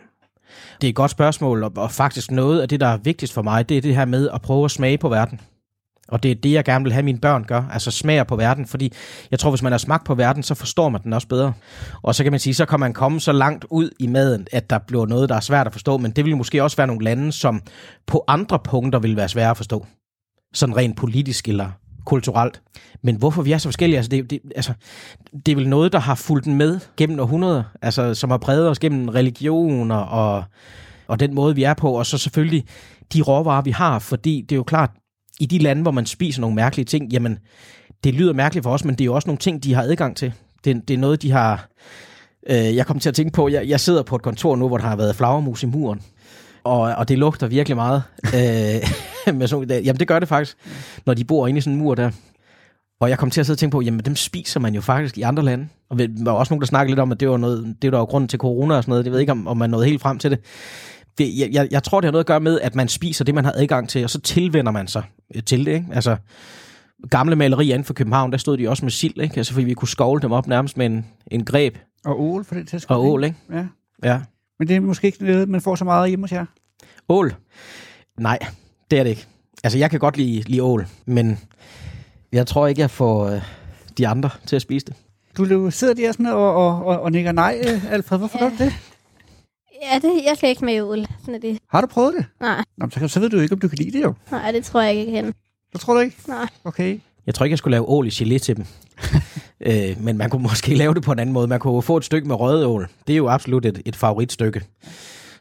Det 0.80 0.86
er 0.86 0.88
et 0.88 0.94
godt 0.94 1.10
spørgsmål, 1.10 1.64
og, 1.64 1.72
og 1.76 1.90
faktisk 1.90 2.30
noget 2.30 2.60
af 2.60 2.68
det, 2.68 2.80
der 2.80 2.86
er 2.86 2.96
vigtigst 2.96 3.34
for 3.34 3.42
mig, 3.42 3.68
det 3.68 3.76
er 3.76 3.80
det 3.80 3.96
her 3.96 4.04
med 4.04 4.28
at 4.34 4.42
prøve 4.42 4.64
at 4.64 4.70
smage 4.70 4.98
på 4.98 5.08
verden. 5.08 5.40
Og 6.08 6.22
det 6.22 6.30
er 6.30 6.34
det, 6.34 6.52
jeg 6.52 6.64
gerne 6.64 6.84
vil 6.84 6.92
have, 6.92 7.02
mine 7.02 7.18
børn 7.18 7.44
gør, 7.44 7.62
altså 7.72 7.90
smager 7.90 8.24
på 8.24 8.36
verden, 8.36 8.66
fordi 8.66 8.92
jeg 9.30 9.38
tror, 9.38 9.50
hvis 9.50 9.62
man 9.62 9.72
har 9.72 9.78
smagt 9.78 10.06
på 10.06 10.14
verden, 10.14 10.42
så 10.42 10.54
forstår 10.54 10.88
man 10.88 11.02
den 11.02 11.12
også 11.12 11.28
bedre. 11.28 11.52
Og 12.02 12.14
så 12.14 12.22
kan 12.22 12.32
man 12.32 12.40
sige, 12.40 12.54
så 12.54 12.66
kan 12.66 12.80
man 12.80 12.92
komme 12.92 13.20
så 13.20 13.32
langt 13.32 13.64
ud 13.70 13.90
i 13.98 14.06
maden, 14.06 14.46
at 14.52 14.70
der 14.70 14.78
bliver 14.78 15.06
noget, 15.06 15.28
der 15.28 15.34
er 15.34 15.40
svært 15.40 15.66
at 15.66 15.72
forstå, 15.72 15.96
men 15.96 16.10
det 16.10 16.24
vil 16.24 16.36
måske 16.36 16.62
også 16.62 16.76
være 16.76 16.86
nogle 16.86 17.04
lande, 17.04 17.32
som 17.32 17.62
på 18.06 18.24
andre 18.28 18.58
punkter 18.58 18.98
vil 18.98 19.16
være 19.16 19.28
svære 19.28 19.50
at 19.50 19.56
forstå. 19.56 19.86
Sådan 20.54 20.76
rent 20.76 20.96
politisk 20.96 21.48
eller 21.48 21.70
kulturelt. 22.04 22.62
Men 23.02 23.16
hvorfor 23.16 23.42
vi 23.42 23.52
er 23.52 23.58
så 23.58 23.68
forskellige, 23.68 23.96
altså 23.96 24.10
det, 24.10 24.30
det, 24.30 24.40
altså, 24.56 24.72
det 25.46 25.52
er 25.52 25.56
vel 25.56 25.68
noget, 25.68 25.92
der 25.92 25.98
har 25.98 26.14
fulgt 26.14 26.46
med 26.46 26.80
gennem 26.96 27.20
århundreder, 27.20 27.62
altså 27.82 28.14
som 28.14 28.30
har 28.30 28.38
præget 28.38 28.68
os 28.68 28.78
gennem 28.78 29.08
religioner 29.08 29.96
og, 29.96 30.44
og 31.06 31.20
den 31.20 31.34
måde, 31.34 31.54
vi 31.54 31.62
er 31.62 31.74
på, 31.74 31.92
og 31.92 32.06
så 32.06 32.18
selvfølgelig 32.18 32.64
de 33.12 33.22
råvarer, 33.22 33.62
vi 33.62 33.70
har, 33.70 33.98
fordi 33.98 34.40
det 34.40 34.52
er 34.52 34.56
jo 34.56 34.62
klart, 34.62 34.90
i 35.40 35.46
de 35.46 35.58
lande, 35.58 35.82
hvor 35.82 35.90
man 35.90 36.06
spiser 36.06 36.40
nogle 36.40 36.56
mærkelige 36.56 36.84
ting, 36.84 37.12
jamen, 37.12 37.38
det 38.04 38.14
lyder 38.14 38.32
mærkeligt 38.32 38.64
for 38.64 38.70
os, 38.70 38.84
men 38.84 38.94
det 38.94 39.00
er 39.00 39.04
jo 39.04 39.14
også 39.14 39.28
nogle 39.28 39.38
ting, 39.38 39.64
de 39.64 39.74
har 39.74 39.82
adgang 39.82 40.16
til. 40.16 40.32
Det, 40.64 40.88
det 40.88 40.94
er 40.94 40.98
noget, 40.98 41.22
de 41.22 41.30
har... 41.30 41.68
Øh, 42.50 42.76
jeg 42.76 42.86
kom 42.86 42.98
til 42.98 43.08
at 43.08 43.14
tænke 43.14 43.32
på, 43.32 43.48
jeg, 43.48 43.68
jeg 43.68 43.80
sidder 43.80 44.02
på 44.02 44.16
et 44.16 44.22
kontor 44.22 44.56
nu, 44.56 44.68
hvor 44.68 44.78
der 44.78 44.84
har 44.84 44.96
været 44.96 45.16
flagermus 45.16 45.62
i 45.62 45.66
muren, 45.66 46.02
og, 46.64 46.80
og 46.80 47.08
det 47.08 47.18
lugter 47.18 47.46
virkelig 47.46 47.76
meget. 47.76 48.02
øh, 48.36 49.34
med 49.38 49.46
sådan, 49.46 49.84
jamen, 49.84 50.00
det 50.00 50.08
gør 50.08 50.18
det 50.18 50.28
faktisk, 50.28 50.56
når 51.06 51.14
de 51.14 51.24
bor 51.24 51.46
inde 51.46 51.58
i 51.58 51.60
sådan 51.60 51.72
en 51.72 51.78
mur 51.78 51.94
der. 51.94 52.10
Og 53.00 53.10
jeg 53.10 53.18
kom 53.18 53.30
til 53.30 53.40
at 53.40 53.46
sidde 53.46 53.54
og 53.54 53.58
tænke 53.58 53.72
på, 53.72 53.80
jamen 53.80 54.00
dem 54.00 54.16
spiser 54.16 54.60
man 54.60 54.74
jo 54.74 54.80
faktisk 54.80 55.18
i 55.18 55.22
andre 55.22 55.42
lande. 55.42 55.68
Og 55.90 55.98
der 55.98 56.08
var 56.24 56.32
også 56.32 56.52
nogen, 56.54 56.60
der 56.60 56.66
snakkede 56.66 56.90
lidt 56.90 57.00
om, 57.00 57.12
at 57.12 57.20
det 57.20 57.28
var, 57.28 57.36
noget, 57.36 57.76
det 57.82 57.92
var 57.92 57.98
jo 57.98 58.04
grunden 58.04 58.28
til 58.28 58.38
corona 58.38 58.74
og 58.74 58.82
sådan 58.82 58.90
noget. 58.90 59.04
Jeg 59.04 59.12
ved 59.12 59.20
ikke, 59.20 59.32
om, 59.32 59.48
om 59.48 59.56
man 59.56 59.70
nåede 59.70 59.86
helt 59.86 60.02
frem 60.02 60.18
til 60.18 60.30
det. 60.30 60.38
det 61.18 61.38
jeg, 61.38 61.48
jeg, 61.52 61.68
jeg 61.70 61.82
tror, 61.82 62.00
det 62.00 62.06
har 62.06 62.12
noget 62.12 62.24
at 62.24 62.26
gøre 62.26 62.40
med, 62.40 62.60
at 62.60 62.74
man 62.74 62.88
spiser 62.88 63.24
det, 63.24 63.34
man 63.34 63.44
har 63.44 63.52
adgang 63.56 63.88
til, 63.88 64.04
og 64.04 64.10
så 64.10 64.20
tilvender 64.20 64.72
man 64.72 64.88
sig 64.88 65.02
øh, 65.34 65.42
til 65.42 65.66
det. 65.66 65.72
Ikke? 65.72 65.86
Altså, 65.92 66.16
gamle 67.10 67.36
malerier 67.36 67.74
inden 67.74 67.84
for 67.84 67.94
København, 67.94 68.32
der 68.32 68.38
stod 68.38 68.58
de 68.58 68.68
også 68.68 68.84
med 68.84 68.90
sild, 68.90 69.20
ikke? 69.20 69.36
Altså, 69.36 69.52
fordi 69.52 69.66
vi 69.66 69.74
kunne 69.74 69.88
skovle 69.88 70.22
dem 70.22 70.32
op 70.32 70.46
nærmest 70.46 70.76
med 70.76 70.86
en, 70.86 71.06
en 71.26 71.44
greb 71.44 71.76
Og 72.04 72.22
ål 72.22 72.44
for 72.44 72.54
den 72.54 72.66
til 72.66 72.84
og 72.88 73.04
ål, 73.04 73.24
ikke? 73.24 73.36
Ja. 73.52 73.66
Ja. 74.04 74.20
Men 74.62 74.68
det 74.68 74.76
er 74.76 74.80
måske 74.80 75.06
ikke 75.06 75.24
noget, 75.24 75.48
man 75.48 75.60
får 75.60 75.74
så 75.74 75.84
meget 75.84 76.08
hjemme 76.08 76.22
hos 76.24 76.32
jer. 76.32 76.44
Ål? 77.08 77.34
Nej, 78.20 78.38
det 78.90 78.98
er 78.98 79.02
det 79.02 79.10
ikke. 79.10 79.26
Altså, 79.64 79.78
jeg 79.78 79.90
kan 79.90 80.00
godt 80.00 80.16
lide, 80.16 80.40
lide 80.42 80.62
ål, 80.62 80.86
men 81.06 81.38
jeg 82.32 82.46
tror 82.46 82.66
ikke, 82.66 82.80
jeg 82.80 82.90
får, 82.90 83.26
øh, 83.26 83.42
de 83.98 84.08
andre 84.08 84.30
til 84.46 84.56
at 84.56 84.62
spise 84.62 84.86
det. 84.86 84.94
Du 85.36 85.44
jo 85.44 85.70
sidder 85.70 85.94
der 85.94 86.12
sådan 86.12 86.26
og, 86.26 86.54
og, 86.54 86.84
og, 86.86 87.00
og 87.00 87.12
nikker 87.12 87.32
nej, 87.32 87.62
øh, 87.68 87.92
Alfred. 87.92 88.18
Hvorfor 88.18 88.38
Ja. 88.38 88.44
gør 88.44 88.50
du 88.56 88.64
det? 88.64 88.72
Ja, 89.82 89.98
det, 89.98 90.24
jeg 90.26 90.36
skal 90.36 90.48
ikke 90.48 90.58
smage 90.58 90.84
ål. 90.84 91.06
Sådan 91.20 91.34
er 91.34 91.38
det. 91.38 91.58
Har 91.68 91.80
du 91.80 91.86
prøvet 91.86 92.14
det? 92.18 92.26
Nej, 92.40 92.64
Nå, 92.76 92.86
så, 92.90 93.08
så 93.08 93.20
ved 93.20 93.30
du 93.30 93.40
ikke, 93.40 93.52
om 93.52 93.58
du 93.60 93.68
kan 93.68 93.78
lide 93.78 93.98
det 93.98 94.02
jo. 94.04 94.14
nej, 94.30 94.50
det 94.52 94.64
tror 94.64 94.80
jeg 94.82 94.94
ikke, 94.94 95.12
jeg 95.12 95.22
kan. 95.22 95.34
Det 95.72 95.80
tror 95.80 95.94
du 95.94 96.00
ikke? 96.00 96.16
Nej. 96.28 96.46
Okay. 96.64 97.00
Jeg 97.26 97.34
tror 97.34 97.44
ikke, 97.44 97.52
jeg 97.52 97.58
skulle 97.58 97.72
lave 97.72 97.88
ål 97.88 98.06
i 98.06 98.10
gelé 98.10 98.38
til 98.38 98.56
dem. 98.56 98.64
Øh, 99.66 100.04
men 100.04 100.16
man 100.18 100.30
kunne 100.30 100.42
måske 100.50 100.74
lave 100.74 100.94
det 100.94 101.02
på 101.02 101.12
en 101.12 101.18
anden 101.18 101.32
måde. 101.32 101.46
Man 101.46 101.60
kunne 101.60 101.82
få 101.82 101.96
et 101.96 102.04
stykke 102.04 102.28
med 102.28 102.36
røget 102.40 102.66
ål. 102.66 102.88
Det 103.06 103.12
er 103.12 103.16
jo 103.16 103.28
absolut 103.28 103.66
et, 103.66 103.82
et 103.84 103.96
favoritstykke. 103.96 104.62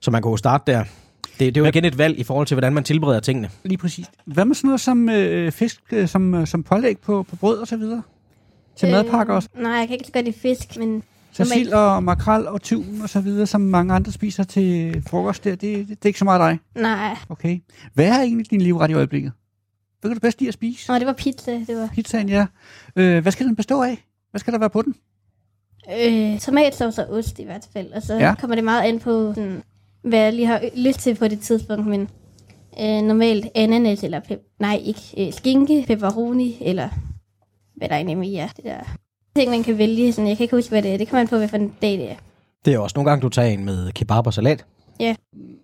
Så 0.02 0.12
man 0.12 0.22
kunne 0.22 0.32
jo 0.32 0.38
starte 0.38 0.72
der. 0.72 0.84
Det, 1.40 1.56
det 1.56 1.58
er 1.58 1.62
jo 1.62 1.68
igen 1.70 1.86
et 1.86 1.98
valg 1.98 2.20
i 2.20 2.24
forhold 2.24 2.48
til, 2.48 2.56
hvordan 2.56 2.74
man 2.74 2.84
tilbereder 2.84 3.20
tingene. 3.20 3.50
Lige 3.64 3.78
præcis. 3.78 4.06
Hvad 4.26 4.46
med 4.46 4.56
sådan 4.56 4.68
noget 4.68 4.82
som 4.82 5.10
øh, 5.10 5.52
fisk, 5.52 5.82
øh, 5.92 6.08
som, 6.08 6.34
øh, 6.34 6.48
som 6.48 6.64
pålæg 6.64 6.98
på, 7.00 7.24
på 7.30 7.36
brød 7.36 7.58
og 7.58 7.68
så 7.68 7.78
videre? 7.78 8.02
Til 8.76 8.86
øh, 8.88 8.92
madpakker 8.92 9.34
også? 9.34 9.50
Nej, 9.56 9.72
jeg 9.72 9.88
kan 9.88 9.98
ikke 9.98 10.12
godt 10.12 10.26
lide 10.26 10.40
fisk, 10.40 10.78
men 10.78 11.04
Så 11.32 11.44
normalt- 11.44 11.54
sild 11.54 11.70
og 11.74 12.04
makrel 12.04 12.48
og 12.48 12.62
tun 12.62 13.00
og 13.04 13.10
så 13.10 13.22
videre, 13.22 13.48
som 13.48 13.62
mange 13.62 13.94
andre 13.94 14.12
spiser 14.12 14.44
til 14.44 15.04
frokost 15.08 15.44
der, 15.44 15.50
det, 15.52 15.62
det, 15.62 15.88
det 15.90 15.98
er 16.02 16.08
ikke 16.08 16.20
så 16.20 16.26
meget 16.26 16.40
dig. 16.40 16.82
nej. 16.82 17.16
Okay. 17.30 17.60
Hvad 17.94 18.08
er 18.08 18.22
egentlig 18.22 18.52
din 18.52 18.62
livret 18.62 18.90
i 18.90 18.94
øjeblikket? 18.94 19.32
Hvad 20.02 20.12
kan 20.12 20.16
du 20.16 20.20
bedst 20.22 20.40
lide 20.40 20.48
at 20.48 20.54
spise? 20.54 20.92
Nå, 20.92 21.00
det 21.00 21.08
var 21.08 21.14
pizza. 21.14 21.52
Det 21.52 21.78
var 21.78 21.90
Pizzaen, 21.94 22.30
ja. 22.30 22.46
Øh, 22.96 23.22
hvad 23.22 23.32
skal 23.32 23.46
den 23.46 23.56
bestå 23.56 23.82
af? 23.84 24.06
Hvad 24.32 24.40
skal 24.40 24.54
der 24.54 24.60
være 24.60 24.70
på 24.70 24.82
den? 24.82 24.96
øh, 26.00 26.40
tomatsauce 26.40 27.08
og 27.08 27.18
ost 27.18 27.40
i 27.40 27.44
hvert 27.44 27.68
fald. 27.74 27.92
Og 27.92 28.02
så 28.02 28.14
Ja. 28.14 28.26
ja. 28.28 28.36
kommer 28.36 28.56
det 28.56 28.64
meget 28.64 28.84
an 28.84 29.00
på, 29.00 29.34
sådan, 29.36 29.64
hvad 30.04 30.20
jeg 30.20 30.34
lige 30.34 30.46
har 30.48 30.62
lyst 30.78 31.00
til 31.00 31.16
på 31.16 31.28
det 31.28 31.40
tidspunkt. 31.40 31.88
Men 31.88 32.02
øh, 32.82 33.02
normalt 33.02 33.48
ananas 33.56 34.04
eller 34.04 34.20
pep- 34.20 34.56
nej, 34.60 34.82
ikke 34.84 35.02
øh, 35.28 35.34
skinke, 35.34 35.84
pepperoni 35.88 36.58
eller 36.62 36.90
hvad 37.76 37.90
der 37.90 37.96
egentlig 37.96 38.18
mere 38.18 38.42
er. 38.44 38.48
Det 38.48 38.64
der 38.64 38.80
ting, 39.36 39.52
man 39.52 39.64
kan 39.64 39.78
vælge. 39.78 40.14
Sådan, 40.14 40.28
jeg 40.28 40.38
kan 40.38 40.44
ikke 40.44 40.56
huske, 40.56 40.70
hvad 40.70 40.82
det 40.82 40.94
er. 40.94 40.98
Det 40.98 41.08
kommer 41.08 41.22
an 41.22 41.28
på, 41.28 41.38
hvad 41.38 41.48
for 41.48 41.58
en 41.58 41.74
dag 41.82 41.92
det 41.92 42.12
er. 42.12 42.16
Det 42.66 42.74
er 42.74 42.80
også 42.80 42.94
nogle 42.98 43.10
gange, 43.10 43.22
du 43.22 43.30
tager 43.30 43.48
en 43.48 43.66
med 43.66 43.92
kebab 43.92 44.28
og 44.28 44.34
salat. 44.34 44.66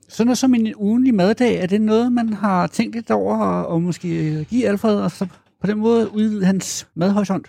Sådan 0.10 0.28
noget 0.28 0.38
som 0.38 0.54
en 0.54 0.76
ugenlig 0.76 1.14
maddag, 1.16 1.56
er 1.56 1.68
det 1.68 1.82
noget, 1.82 2.12
man 2.12 2.34
har 2.34 2.68
tænkt 2.68 2.96
lidt 2.96 3.12
over 3.12 3.38
og, 3.38 3.68
og 3.68 3.82
måske 3.82 4.44
give 4.50 4.68
Alfred, 4.68 4.96
og 5.02 5.12
så 5.12 5.26
på 5.62 5.68
den 5.68 5.78
måde 5.78 6.14
udvide 6.14 6.46
hans 6.46 6.88
madhorisont? 6.96 7.48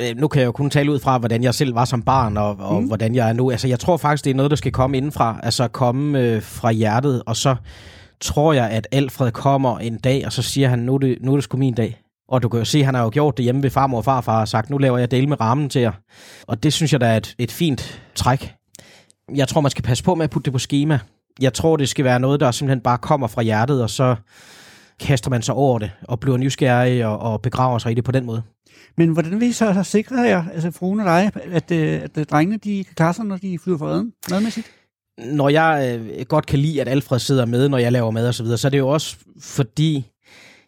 Øh, 0.00 0.16
nu 0.16 0.28
kan 0.28 0.40
jeg 0.40 0.46
jo 0.46 0.52
kun 0.52 0.70
tale 0.70 0.92
ud 0.92 0.98
fra, 1.00 1.18
hvordan 1.18 1.42
jeg 1.42 1.54
selv 1.54 1.74
var 1.74 1.84
som 1.84 2.02
barn, 2.02 2.36
og, 2.36 2.56
og 2.58 2.80
Mm. 2.82 2.86
hvordan 2.86 3.14
jeg 3.14 3.28
er 3.28 3.32
nu. 3.32 3.50
Altså, 3.50 3.68
jeg 3.68 3.80
tror 3.80 3.96
faktisk, 3.96 4.24
det 4.24 4.30
er 4.30 4.34
noget, 4.34 4.50
der 4.50 4.56
skal 4.56 4.72
komme 4.72 4.96
indenfra. 4.96 5.40
Altså, 5.42 5.68
komme 5.68 6.20
øh, 6.20 6.42
fra 6.42 6.72
hjertet, 6.72 7.22
og 7.26 7.36
så 7.36 7.56
tror 8.20 8.52
jeg, 8.52 8.70
at 8.70 8.88
Alfred 8.92 9.30
kommer 9.32 9.78
en 9.78 9.98
dag, 9.98 10.26
og 10.26 10.32
så 10.32 10.42
siger 10.42 10.68
han, 10.68 10.78
nu 10.78 10.94
er 10.94 10.98
det, 10.98 11.18
nu 11.20 11.32
er 11.32 11.36
det 11.36 11.44
sgu 11.44 11.56
min 11.56 11.74
dag. 11.74 12.00
Og 12.28 12.42
du 12.42 12.48
kan 12.48 12.58
jo 12.58 12.64
se, 12.64 12.84
han 12.84 12.94
har 12.94 13.02
jo 13.02 13.10
gjort 13.12 13.36
det 13.36 13.42
hjemme 13.44 13.62
ved 13.62 13.70
farmor 13.70 13.98
og 13.98 14.04
farfar, 14.04 14.40
og 14.40 14.48
sagt, 14.48 14.70
nu 14.70 14.78
laver 14.78 14.98
jeg 14.98 15.10
del 15.10 15.28
med 15.28 15.40
rammen 15.40 15.68
til 15.68 15.82
jer. 15.82 15.92
Og 16.46 16.62
det 16.62 16.72
synes 16.72 16.92
jeg, 16.92 17.00
der 17.00 17.06
er 17.06 17.16
et, 17.16 17.34
et 17.38 17.52
fint 17.52 18.02
træk. 18.14 18.54
Jeg 19.34 19.48
tror, 19.48 19.60
man 19.60 19.70
skal 19.70 19.84
passe 19.84 20.04
på 20.04 20.14
med 20.14 20.24
at 20.24 20.30
putte 20.30 20.44
det 20.44 20.52
på 20.52 20.58
schema. 20.58 20.98
Jeg 21.40 21.52
tror, 21.54 21.76
det 21.76 21.88
skal 21.88 22.04
være 22.04 22.20
noget, 22.20 22.40
der 22.40 22.50
simpelthen 22.50 22.80
bare 22.80 22.98
kommer 22.98 23.26
fra 23.26 23.42
hjertet, 23.42 23.82
og 23.82 23.90
så 23.90 24.16
kaster 25.00 25.30
man 25.30 25.42
sig 25.42 25.54
over 25.54 25.78
det, 25.78 25.90
og 26.08 26.20
bliver 26.20 26.36
nysgerrig 26.36 27.06
og, 27.06 27.18
og 27.18 27.42
begraver 27.42 27.78
sig 27.78 27.92
i 27.92 27.94
det 27.94 28.04
på 28.04 28.12
den 28.12 28.26
måde. 28.26 28.42
Men 28.96 29.08
hvordan 29.08 29.40
vil 29.40 29.48
I 29.48 29.52
så, 29.52 29.74
så 29.74 29.82
sikre 29.82 30.16
jer, 30.16 30.44
altså 30.54 30.70
fruen 30.70 31.00
og 31.00 31.06
dig, 31.06 31.32
at, 31.52 31.70
øh, 31.70 32.02
at, 32.02 32.18
øh, 32.18 32.24
drengene 32.24 32.56
de 32.56 32.84
kan 32.84 32.94
klare 32.94 33.14
sig, 33.14 33.24
når 33.24 33.36
de 33.36 33.58
flyver 33.58 33.78
for 33.78 33.88
redden 33.88 34.12
madmæssigt? 34.30 34.70
når 35.24 35.48
jeg 35.48 36.00
øh, 36.00 36.26
godt 36.26 36.46
kan 36.46 36.58
lide, 36.58 36.80
at 36.80 36.88
Alfred 36.88 37.18
sidder 37.18 37.46
med, 37.46 37.68
når 37.68 37.78
jeg 37.78 37.92
laver 37.92 38.10
mad 38.10 38.28
og 38.28 38.34
så 38.34 38.42
videre, 38.42 38.58
så 38.58 38.68
er 38.68 38.70
det 38.70 38.78
jo 38.78 38.88
også 38.88 39.16
fordi, 39.40 40.06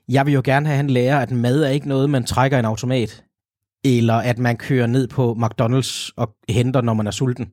jeg 0.09 0.26
vil 0.26 0.35
jo 0.35 0.42
gerne 0.45 0.66
have, 0.66 0.75
at 0.75 0.76
han 0.76 0.90
lærer, 0.90 1.19
at 1.19 1.31
mad 1.31 1.62
er 1.62 1.69
ikke 1.69 1.88
noget, 1.88 2.11
man 2.11 2.25
trækker 2.25 2.57
i 2.57 2.61
en 2.61 2.64
automat. 2.64 3.25
Eller 3.85 4.14
at 4.14 4.38
man 4.38 4.57
kører 4.57 4.87
ned 4.87 5.09
på 5.09 5.38
McDonald's 5.40 6.11
og 6.16 6.35
henter, 6.49 6.81
når 6.81 6.95
man 6.95 7.07
er 7.07 7.11
sulten. 7.11 7.47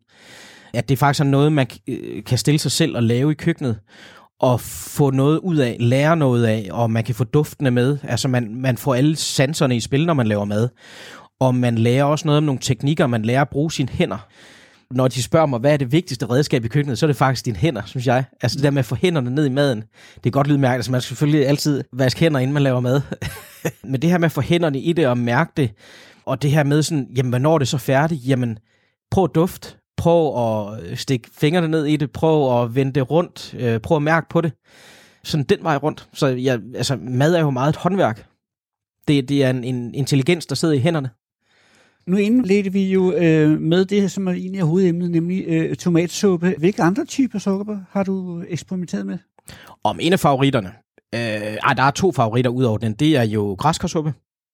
At 0.73 0.89
det 0.89 0.97
faktisk 0.97 1.21
er 1.21 1.25
noget, 1.25 1.51
man 1.51 1.67
øh, 1.87 2.23
kan 2.23 2.37
stille 2.37 2.59
sig 2.59 2.71
selv 2.71 2.95
og 2.95 3.03
lave 3.03 3.31
i 3.31 3.35
køkkenet 3.35 3.79
at 4.43 4.61
få 4.61 5.11
noget 5.11 5.39
ud 5.39 5.57
af, 5.57 5.77
lære 5.79 6.17
noget 6.17 6.45
af, 6.45 6.67
og 6.71 6.91
man 6.91 7.03
kan 7.03 7.15
få 7.15 7.23
duftene 7.23 7.71
med. 7.71 7.97
Altså 8.03 8.27
man, 8.27 8.55
man 8.55 8.77
får 8.77 8.95
alle 8.95 9.15
sanserne 9.15 9.75
i 9.75 9.79
spil, 9.79 10.05
når 10.05 10.13
man 10.13 10.27
laver 10.27 10.45
mad. 10.45 10.69
Og 11.39 11.55
man 11.55 11.77
lærer 11.77 12.03
også 12.03 12.27
noget 12.27 12.37
om 12.37 12.43
nogle 12.43 12.59
teknikker, 12.61 13.07
man 13.07 13.21
lærer 13.21 13.41
at 13.41 13.49
bruge 13.49 13.71
sine 13.71 13.89
hænder 13.89 14.27
når 14.91 15.07
de 15.07 15.23
spørger 15.23 15.45
mig, 15.45 15.59
hvad 15.59 15.73
er 15.73 15.77
det 15.77 15.91
vigtigste 15.91 16.29
redskab 16.29 16.65
i 16.65 16.67
køkkenet, 16.67 16.99
så 16.99 17.05
er 17.05 17.07
det 17.07 17.15
faktisk 17.15 17.45
dine 17.45 17.57
hænder, 17.57 17.81
synes 17.85 18.07
jeg. 18.07 18.23
Altså 18.41 18.55
det 18.55 18.63
der 18.63 18.71
med 18.71 18.79
at 18.79 18.85
få 18.85 18.95
hænderne 18.95 19.29
ned 19.29 19.45
i 19.45 19.49
maden, 19.49 19.83
det 20.15 20.25
er 20.25 20.29
godt 20.29 20.47
lydmærket. 20.47 20.75
Altså 20.75 20.91
man 20.91 21.01
skal 21.01 21.07
selvfølgelig 21.07 21.47
altid 21.47 21.83
vaske 21.93 22.19
hænder, 22.19 22.39
inden 22.39 22.53
man 22.53 22.63
laver 22.63 22.79
mad. 22.79 23.01
Men 23.91 24.01
det 24.01 24.09
her 24.09 24.17
med 24.17 24.25
at 24.25 24.31
få 24.31 24.41
hænderne 24.41 24.79
i 24.79 24.93
det 24.93 25.07
og 25.07 25.17
mærke 25.17 25.51
det, 25.57 25.71
og 26.25 26.41
det 26.41 26.51
her 26.51 26.63
med 26.63 26.83
sådan, 26.83 27.07
jamen 27.15 27.29
hvornår 27.29 27.53
er 27.53 27.57
det 27.57 27.67
så 27.67 27.77
færdigt? 27.77 28.27
Jamen 28.27 28.57
prøv 29.11 29.23
at 29.23 29.35
duft, 29.35 29.77
prøv 29.99 30.23
at 30.37 30.97
stikke 30.97 31.29
fingrene 31.33 31.67
ned 31.67 31.85
i 31.85 31.95
det, 31.95 32.11
prøv 32.11 32.61
at 32.61 32.75
vende 32.75 32.91
det 32.91 33.11
rundt, 33.11 33.55
øh, 33.59 33.79
prøv 33.79 33.95
at 33.95 34.03
mærke 34.03 34.29
på 34.29 34.41
det. 34.41 34.51
Sådan 35.23 35.43
den 35.43 35.63
vej 35.63 35.75
rundt. 35.75 36.09
Så 36.13 36.27
jeg, 36.27 36.59
altså, 36.75 36.97
mad 37.01 37.35
er 37.35 37.39
jo 37.39 37.49
meget 37.49 37.69
et 37.69 37.75
håndværk. 37.75 38.25
Det, 39.07 39.29
det 39.29 39.43
er 39.43 39.49
en, 39.49 39.63
en 39.63 39.95
intelligens, 39.95 40.45
der 40.45 40.55
sidder 40.55 40.73
i 40.73 40.79
hænderne. 40.79 41.09
Nu 42.07 42.17
indledte 42.17 42.73
vi 42.73 42.91
jo 42.91 43.13
øh, 43.13 43.61
med 43.61 43.85
det, 43.85 44.11
som 44.11 44.27
er 44.27 44.31
egentlig 44.31 44.59
er 44.59 44.65
hovedemnet, 44.65 45.11
nemlig 45.11 45.45
øh, 45.47 45.75
tomatsuppe. 45.75 46.55
Hvilke 46.57 46.83
andre 46.83 47.05
typer 47.05 47.39
suppe 47.39 47.79
har 47.89 48.03
du 48.03 48.43
eksperimenteret 48.47 49.05
med? 49.05 49.17
Om 49.83 49.99
en 50.01 50.13
af 50.13 50.19
favoritterne. 50.19 50.71
Øh, 51.15 51.57
ej, 51.63 51.73
der 51.73 51.83
er 51.83 51.91
to 51.91 52.11
favoritter 52.11 52.51
ud 52.51 52.63
over 52.63 52.77
den. 52.77 52.93
Det 52.93 53.17
er 53.17 53.23
jo 53.23 53.55
græskarsuppe, 53.59 54.13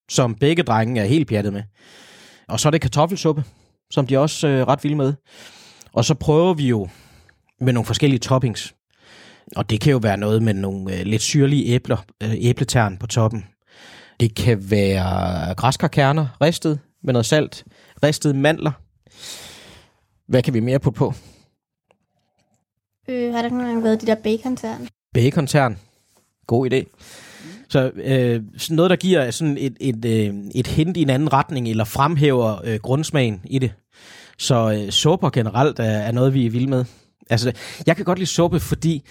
som 0.09 0.35
begge 0.35 0.63
drenge 0.63 1.01
er 1.01 1.05
helt 1.05 1.27
pjattet 1.27 1.53
med. 1.53 1.63
Og 2.47 2.59
så 2.59 2.69
er 2.69 2.71
det 2.71 2.81
kartoffelsuppe, 2.81 3.43
som 3.91 4.07
de 4.07 4.15
er 4.15 4.19
også 4.19 4.47
øh, 4.47 4.67
ret 4.67 4.83
vilde 4.83 4.97
med. 4.97 5.13
Og 5.93 6.05
så 6.05 6.13
prøver 6.13 6.53
vi 6.53 6.67
jo 6.67 6.87
med 7.61 7.73
nogle 7.73 7.85
forskellige 7.85 8.19
toppings. 8.19 8.75
Og 9.55 9.69
det 9.69 9.81
kan 9.81 9.91
jo 9.91 9.97
være 9.97 10.17
noget 10.17 10.43
med 10.43 10.53
nogle 10.53 10.99
øh, 10.99 11.05
lidt 11.05 11.21
syrlige 11.21 11.65
æbler, 11.65 11.97
øh, 12.23 12.33
æbletern 12.37 12.97
på 12.97 13.07
toppen. 13.07 13.45
Det 14.19 14.35
kan 14.35 14.71
være 14.71 15.53
græskarkerner 15.53 16.27
ristet 16.41 16.79
med 17.03 17.13
noget 17.13 17.25
salt, 17.25 17.65
ristede 18.03 18.33
mandler. 18.33 18.71
Hvad 20.27 20.43
kan 20.43 20.53
vi 20.53 20.59
mere 20.59 20.79
putte 20.79 20.97
på? 20.97 21.13
Øh, 23.07 23.33
har 23.33 23.41
der 23.41 23.49
nogle 23.49 23.67
gange 23.67 23.83
været 23.83 24.01
de 24.01 24.05
der 24.05 24.15
bacon-tern? 24.15 24.87
Bacon-tern. 25.13 25.77
God 26.47 26.71
idé. 26.71 26.83
Så 27.75 27.91
øh, 27.95 28.41
sådan 28.57 28.75
noget, 28.75 28.89
der 28.89 28.95
giver 28.95 29.31
sådan 29.31 29.57
et, 29.57 29.77
et, 29.79 30.05
øh, 30.05 30.33
et 30.55 30.67
hint 30.67 30.97
i 30.97 31.01
en 31.01 31.09
anden 31.09 31.33
retning, 31.33 31.67
eller 31.67 31.83
fremhæver 31.83 32.61
øh, 32.63 32.79
grundsmagen 32.79 33.41
i 33.45 33.59
det. 33.59 33.73
Så 34.37 34.71
øh, 34.71 34.89
supper 34.89 35.29
generelt 35.29 35.79
er, 35.79 35.83
er 35.83 36.11
noget, 36.11 36.33
vi 36.33 36.45
er 36.45 36.49
vilde 36.49 36.69
med. 36.69 36.85
Altså, 37.29 37.51
jeg 37.87 37.95
kan 37.95 38.05
godt 38.05 38.19
lide 38.19 38.29
suppe, 38.29 38.59
fordi 38.59 39.03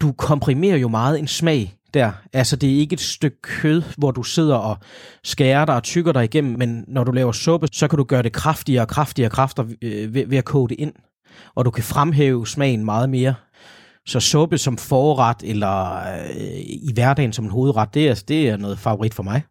du 0.00 0.12
komprimerer 0.12 0.76
jo 0.76 0.88
meget 0.88 1.18
en 1.18 1.28
smag 1.28 1.74
der. 1.94 2.12
Altså, 2.32 2.56
det 2.56 2.74
er 2.74 2.78
ikke 2.78 2.94
et 2.94 3.00
stykke 3.00 3.42
kød, 3.42 3.82
hvor 3.98 4.10
du 4.10 4.22
sidder 4.22 4.56
og 4.56 4.76
skærer 5.24 5.64
dig 5.64 5.74
og 5.74 5.82
tykker 5.82 6.12
dig 6.12 6.24
igennem, 6.24 6.58
men 6.58 6.84
når 6.88 7.04
du 7.04 7.12
laver 7.12 7.32
suppe, 7.32 7.68
så 7.72 7.88
kan 7.88 7.96
du 7.96 8.04
gøre 8.04 8.22
det 8.22 8.32
kraftigere 8.32 8.82
og 8.82 8.88
kraftigere 8.88 9.30
kræfter 9.30 9.64
øh, 9.82 10.14
ved, 10.14 10.26
ved 10.26 10.38
at 10.38 10.44
koge 10.44 10.68
det 10.68 10.76
ind. 10.78 10.92
Og 11.54 11.64
du 11.64 11.70
kan 11.70 11.84
fremhæve 11.84 12.46
smagen 12.46 12.84
meget 12.84 13.10
mere. 13.10 13.34
Så 14.08 14.20
suppe 14.20 14.58
som 14.58 14.76
forret 14.76 15.36
eller 15.44 15.96
øh, 15.96 16.58
i 16.60 16.90
hverdagen 16.94 17.32
som 17.32 17.44
en 17.44 17.50
hovedret, 17.50 17.94
det 17.94 18.08
er, 18.08 18.22
det 18.28 18.48
er 18.48 18.56
noget 18.56 18.78
favorit 18.78 19.14
for 19.14 19.22
mig. 19.22 19.42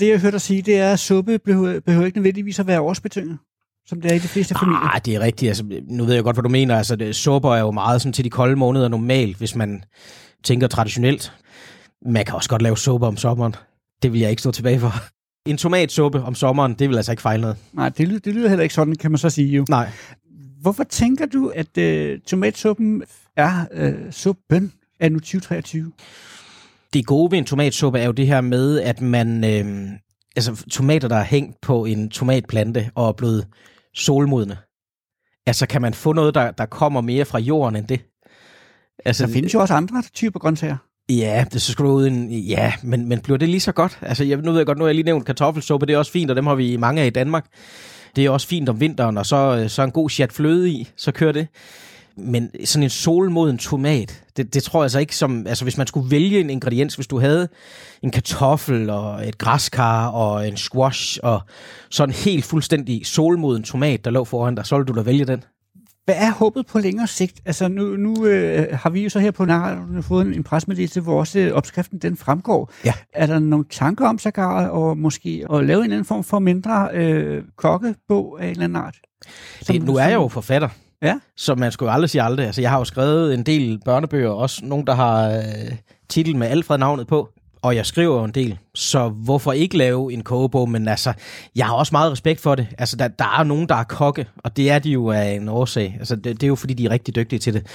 Det, 0.00 0.08
jeg 0.08 0.20
hørte 0.20 0.32
dig 0.32 0.40
sige, 0.40 0.62
det 0.62 0.78
er, 0.78 0.92
at 0.92 0.98
suppe 0.98 1.38
behøver, 1.38 1.80
behøver 1.80 2.06
ikke 2.06 2.18
nødvendigvis 2.18 2.58
at 2.58 2.66
være 2.66 2.80
årsbetinget, 2.80 3.38
som 3.86 4.00
det 4.00 4.10
er 4.10 4.14
i 4.14 4.18
de 4.18 4.28
fleste 4.28 4.54
familier. 4.58 4.94
Ah, 4.94 5.00
det 5.04 5.14
er 5.14 5.20
rigtigt. 5.20 5.48
Altså, 5.48 5.64
nu 5.88 6.04
ved 6.04 6.14
jeg 6.14 6.24
godt, 6.24 6.36
hvad 6.36 6.42
du 6.42 6.48
mener. 6.48 6.76
Altså, 6.76 6.96
det, 6.96 7.16
supper 7.16 7.54
er 7.54 7.60
jo 7.60 7.70
meget 7.70 8.02
sådan 8.02 8.12
til 8.12 8.24
de 8.24 8.30
kolde 8.30 8.56
måneder 8.56 8.88
normalt, 8.88 9.36
hvis 9.36 9.54
man 9.54 9.84
tænker 10.44 10.66
traditionelt. 10.66 11.32
Man 12.06 12.24
kan 12.24 12.34
også 12.34 12.48
godt 12.48 12.62
lave 12.62 12.76
suppe 12.76 13.06
om 13.06 13.16
sommeren. 13.16 13.54
Det 14.02 14.12
vil 14.12 14.20
jeg 14.20 14.30
ikke 14.30 14.42
stå 14.42 14.50
tilbage 14.50 14.80
for. 14.80 14.92
En 15.46 15.56
tomatsuppe 15.56 16.22
om 16.22 16.34
sommeren, 16.34 16.74
det 16.74 16.88
vil 16.88 16.96
altså 16.96 17.12
ikke 17.12 17.22
fejle 17.22 17.40
noget. 17.40 17.56
Nej, 17.72 17.88
det, 17.88 18.08
lyder, 18.08 18.20
det 18.20 18.34
lyder 18.34 18.48
heller 18.48 18.62
ikke 18.62 18.74
sådan, 18.74 18.96
kan 18.96 19.10
man 19.10 19.18
så 19.18 19.30
sige 19.30 19.48
jo. 19.48 19.64
Nej. 19.68 19.88
Hvorfor 20.62 20.84
tænker 20.84 21.26
du, 21.26 21.52
at 21.54 21.78
øh, 21.78 22.20
tomatsuppen 22.20 23.02
er 23.36 23.64
øh, 23.72 24.12
suppen 24.12 24.72
af 25.00 25.12
nu 25.12 25.18
2023? 25.18 25.92
Det 26.92 27.06
gode 27.06 27.30
ved 27.30 27.38
en 27.38 27.44
tomatsuppe 27.44 27.98
er 27.98 28.06
jo 28.06 28.12
det 28.12 28.26
her 28.26 28.40
med, 28.40 28.80
at 28.80 29.00
man... 29.00 29.44
Øh, 29.44 29.90
altså, 30.36 30.64
tomater, 30.70 31.08
der 31.08 31.16
er 31.16 31.24
hængt 31.24 31.60
på 31.62 31.84
en 31.84 32.10
tomatplante 32.10 32.90
og 32.94 33.08
er 33.08 33.12
blevet 33.12 33.46
solmodne. 33.94 34.56
Altså, 35.46 35.66
kan 35.66 35.82
man 35.82 35.94
få 35.94 36.12
noget, 36.12 36.34
der, 36.34 36.50
der 36.50 36.66
kommer 36.66 37.00
mere 37.00 37.24
fra 37.24 37.38
jorden 37.38 37.76
end 37.76 37.86
det? 37.86 38.00
Altså, 39.04 39.26
Der 39.26 39.32
findes 39.32 39.54
jo 39.54 39.60
også 39.60 39.74
andre 39.74 40.02
typer 40.14 40.38
grøntsager. 40.38 40.76
Ja, 41.08 41.44
det 41.52 41.62
så 41.62 41.72
skulle 41.72 41.90
du 41.90 41.96
ud 41.96 42.06
en, 42.06 42.30
ja, 42.30 42.72
men, 42.82 43.08
men 43.08 43.20
bliver 43.20 43.38
det 43.38 43.48
lige 43.48 43.60
så 43.60 43.72
godt? 43.72 43.98
Altså, 44.02 44.24
jeg, 44.24 44.36
nu 44.36 44.50
ved 44.50 44.58
jeg 44.58 44.66
godt, 44.66 44.78
nu 44.78 44.84
har 44.84 44.88
jeg 44.88 44.94
lige 44.94 45.04
nævnt 45.04 45.26
kartoffelsuppe, 45.26 45.86
det 45.86 45.94
er 45.94 45.98
også 45.98 46.12
fint, 46.12 46.30
og 46.30 46.36
dem 46.36 46.46
har 46.46 46.54
vi 46.54 46.76
mange 46.76 47.02
af 47.02 47.06
i 47.06 47.10
Danmark. 47.10 47.46
Det 48.16 48.24
er 48.24 48.30
også 48.30 48.46
fint 48.46 48.68
om 48.68 48.80
vinteren, 48.80 49.18
og 49.18 49.26
så, 49.26 49.36
øh, 49.36 49.68
så 49.68 49.82
en 49.82 49.90
god 49.90 50.10
chat 50.10 50.32
fløde 50.32 50.70
i, 50.70 50.88
så 50.96 51.12
kører 51.12 51.32
det. 51.32 51.46
Men 52.16 52.50
sådan 52.64 52.82
en 52.82 52.90
solmoden 52.90 53.58
tomat, 53.58 54.22
det, 54.36 54.54
det 54.54 54.62
tror 54.62 54.80
jeg 54.80 54.84
altså 54.84 54.98
ikke 54.98 55.16
som... 55.16 55.46
Altså 55.46 55.64
hvis 55.64 55.78
man 55.78 55.86
skulle 55.86 56.10
vælge 56.10 56.40
en 56.40 56.50
ingrediens, 56.50 56.94
hvis 56.94 57.06
du 57.06 57.20
havde 57.20 57.48
en 58.02 58.10
kartoffel 58.10 58.90
og 58.90 59.28
et 59.28 59.38
græskar 59.38 60.08
og 60.08 60.48
en 60.48 60.56
squash 60.56 61.18
og 61.22 61.40
sådan 61.90 62.14
helt 62.14 62.44
fuldstændig 62.44 63.06
solmoden 63.06 63.62
tomat, 63.62 64.04
der 64.04 64.10
lå 64.10 64.24
foran 64.24 64.54
dig, 64.54 64.66
så 64.66 64.76
ville 64.76 64.86
du 64.86 64.98
da 64.98 65.02
vælge 65.02 65.24
den. 65.24 65.44
Hvad 66.04 66.14
er 66.18 66.30
håbet 66.32 66.66
på 66.66 66.78
længere 66.78 67.06
sigt? 67.06 67.40
Altså 67.46 67.68
nu, 67.68 67.82
nu 67.96 68.26
øh, 68.26 68.78
har 68.78 68.90
vi 68.90 69.02
jo 69.02 69.08
så 69.08 69.18
her 69.18 69.30
på 69.30 69.44
Narrationen 69.44 70.02
fået 70.02 70.26
en, 70.26 70.34
en 70.34 70.44
presmeddelelse, 70.44 71.00
hvor 71.00 71.18
også 71.18 71.38
øh, 71.38 71.52
opskriften 71.52 71.98
den 71.98 72.16
fremgår. 72.16 72.72
Ja. 72.84 72.92
Er 73.14 73.26
der 73.26 73.38
nogle 73.38 73.64
tanker 73.70 74.08
om 74.08 74.18
sågar 74.18 74.66
og 74.66 74.98
måske 74.98 75.44
at 75.52 75.64
lave 75.64 75.78
en 75.78 75.84
eller 75.84 75.96
anden 75.96 76.04
form 76.04 76.24
for 76.24 76.38
mindre 76.38 76.88
øh, 76.92 77.42
kokkebog 77.56 78.38
af 78.40 78.44
en 78.44 78.50
eller 78.50 78.64
anden 78.64 78.76
art? 78.76 78.96
Det, 79.68 79.82
nu 79.82 79.96
er 79.96 80.04
jeg 80.04 80.14
jo 80.14 80.28
forfatter, 80.28 80.68
Ja. 81.02 81.18
så 81.36 81.54
man 81.54 81.72
skulle 81.72 81.90
jo 81.90 81.94
aldrig 81.94 82.10
sige 82.10 82.22
aldrig. 82.22 82.46
Altså, 82.46 82.60
jeg 82.60 82.70
har 82.70 82.78
jo 82.78 82.84
skrevet 82.84 83.34
en 83.34 83.42
del 83.42 83.80
børnebøger, 83.84 84.30
også 84.30 84.64
nogle, 84.64 84.86
der 84.86 84.94
har 84.94 85.30
øh, 85.30 85.42
titel 86.08 86.36
med 86.36 86.46
Alfred-navnet 86.46 87.06
på. 87.06 87.28
Og 87.62 87.76
jeg 87.76 87.86
skriver 87.86 88.18
jo 88.18 88.24
en 88.24 88.30
del, 88.30 88.58
så 88.74 89.08
hvorfor 89.08 89.52
ikke 89.52 89.76
lave 89.76 90.12
en 90.12 90.22
kogebog? 90.22 90.68
Men 90.70 90.88
altså, 90.88 91.12
jeg 91.56 91.66
har 91.66 91.74
også 91.74 91.90
meget 91.92 92.12
respekt 92.12 92.40
for 92.40 92.54
det. 92.54 92.66
Altså, 92.78 92.96
der, 92.96 93.08
der 93.08 93.38
er 93.38 93.44
nogen, 93.44 93.68
der 93.68 93.74
er 93.74 93.84
kokke, 93.84 94.26
og 94.44 94.56
det 94.56 94.70
er 94.70 94.78
de 94.78 94.90
jo 94.90 95.10
af 95.10 95.30
en 95.30 95.48
årsag. 95.48 95.96
Altså, 95.98 96.16
det, 96.16 96.24
det 96.24 96.42
er 96.42 96.48
jo 96.48 96.54
fordi, 96.54 96.74
de 96.74 96.84
er 96.84 96.90
rigtig 96.90 97.14
dygtige 97.16 97.38
til 97.38 97.54
det. 97.54 97.66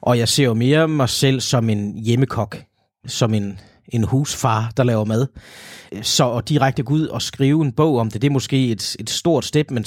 Og 0.00 0.18
jeg 0.18 0.28
ser 0.28 0.44
jo 0.44 0.54
mere 0.54 0.88
mig 0.88 1.08
selv 1.08 1.40
som 1.40 1.70
en 1.70 1.98
hjemmekok, 1.98 2.62
som 3.06 3.34
en, 3.34 3.58
en 3.88 4.04
husfar, 4.04 4.72
der 4.76 4.84
laver 4.84 5.04
mad. 5.04 5.26
Så 6.02 6.32
at 6.32 6.48
direkte 6.48 6.82
gå 6.82 6.94
ud 6.94 7.06
og 7.06 7.22
skrive 7.22 7.64
en 7.64 7.72
bog 7.72 7.98
om 7.98 8.10
det, 8.10 8.22
det 8.22 8.28
er 8.28 8.32
måske 8.32 8.70
et, 8.70 8.96
et 9.00 9.10
stort 9.10 9.44
step, 9.44 9.70
men 9.70 9.84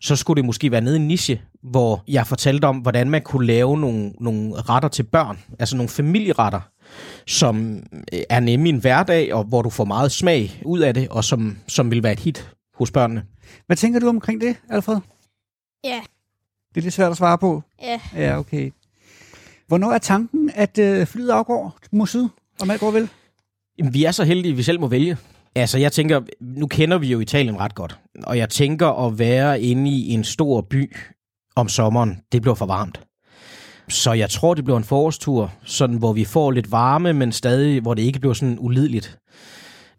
så 0.00 0.16
skulle 0.16 0.36
det 0.36 0.44
måske 0.44 0.70
være 0.70 0.80
nede 0.80 0.96
i 0.96 1.00
en 1.00 1.08
niche, 1.08 1.40
hvor 1.62 2.04
jeg 2.08 2.26
fortalte 2.26 2.64
om, 2.64 2.76
hvordan 2.76 3.10
man 3.10 3.22
kunne 3.22 3.46
lave 3.46 3.78
nogle, 3.78 4.12
nogle 4.20 4.54
retter 4.54 4.88
til 4.88 5.02
børn, 5.02 5.38
altså 5.58 5.76
nogle 5.76 5.88
familieretter, 5.88 6.60
som 7.26 7.76
øh, 8.12 8.20
er 8.30 8.40
nemme 8.40 8.68
i 8.68 8.72
en 8.72 8.78
hverdag, 8.78 9.34
og 9.34 9.44
hvor 9.44 9.62
du 9.62 9.70
får 9.70 9.84
meget 9.84 10.12
smag 10.12 10.60
ud 10.64 10.80
af 10.80 10.94
det, 10.94 11.08
og 11.08 11.24
som, 11.24 11.58
som 11.68 11.90
vil 11.90 12.02
være 12.02 12.12
et 12.12 12.20
hit 12.20 12.50
hos 12.74 12.90
børnene. 12.90 13.24
Hvad 13.66 13.76
tænker 13.76 14.00
du 14.00 14.08
omkring 14.08 14.40
det, 14.40 14.56
Alfred? 14.70 14.96
Ja, 15.84 16.00
Det 16.74 16.80
er 16.80 16.82
lidt 16.82 16.94
svært 16.94 17.10
at 17.10 17.16
svare 17.16 17.38
på. 17.38 17.62
ja. 17.82 18.00
Ja, 18.16 18.38
okay. 18.38 18.70
Hvornår 19.68 19.92
er 19.92 19.98
tanken, 19.98 20.50
at 20.54 20.78
øh, 20.78 21.06
flyet 21.06 21.30
afgår 21.30 21.78
mod 21.92 22.06
syd, 22.06 22.28
om 22.62 22.70
alt 22.70 22.80
går 22.80 22.90
vel? 22.90 23.08
Jamen, 23.78 23.94
vi 23.94 24.04
er 24.04 24.10
så 24.12 24.24
heldige, 24.24 24.52
at 24.52 24.58
vi 24.58 24.62
selv 24.62 24.80
må 24.80 24.86
vælge. 24.86 25.16
Altså, 25.54 25.78
jeg 25.78 25.92
tænker, 25.92 26.20
nu 26.40 26.66
kender 26.66 26.98
vi 26.98 27.06
jo 27.06 27.20
Italien 27.20 27.60
ret 27.60 27.74
godt, 27.74 27.98
og 28.24 28.38
jeg 28.38 28.48
tænker 28.50 29.06
at 29.06 29.18
være 29.18 29.60
inde 29.62 29.90
i 29.90 30.10
en 30.10 30.24
stor 30.24 30.60
by 30.60 30.96
om 31.56 31.68
sommeren, 31.68 32.20
det 32.32 32.42
bliver 32.42 32.54
for 32.54 32.66
varmt. 32.66 33.00
Så 33.88 34.12
jeg 34.12 34.30
tror, 34.30 34.54
det 34.54 34.64
bliver 34.64 34.78
en 34.78 34.84
forårstur, 34.84 35.52
sådan, 35.64 35.96
hvor 35.96 36.12
vi 36.12 36.24
får 36.24 36.50
lidt 36.50 36.72
varme, 36.72 37.12
men 37.12 37.32
stadig, 37.32 37.80
hvor 37.80 37.94
det 37.94 38.02
ikke 38.02 38.18
bliver 38.18 38.34
sådan 38.34 38.56
ulideligt. 38.60 39.18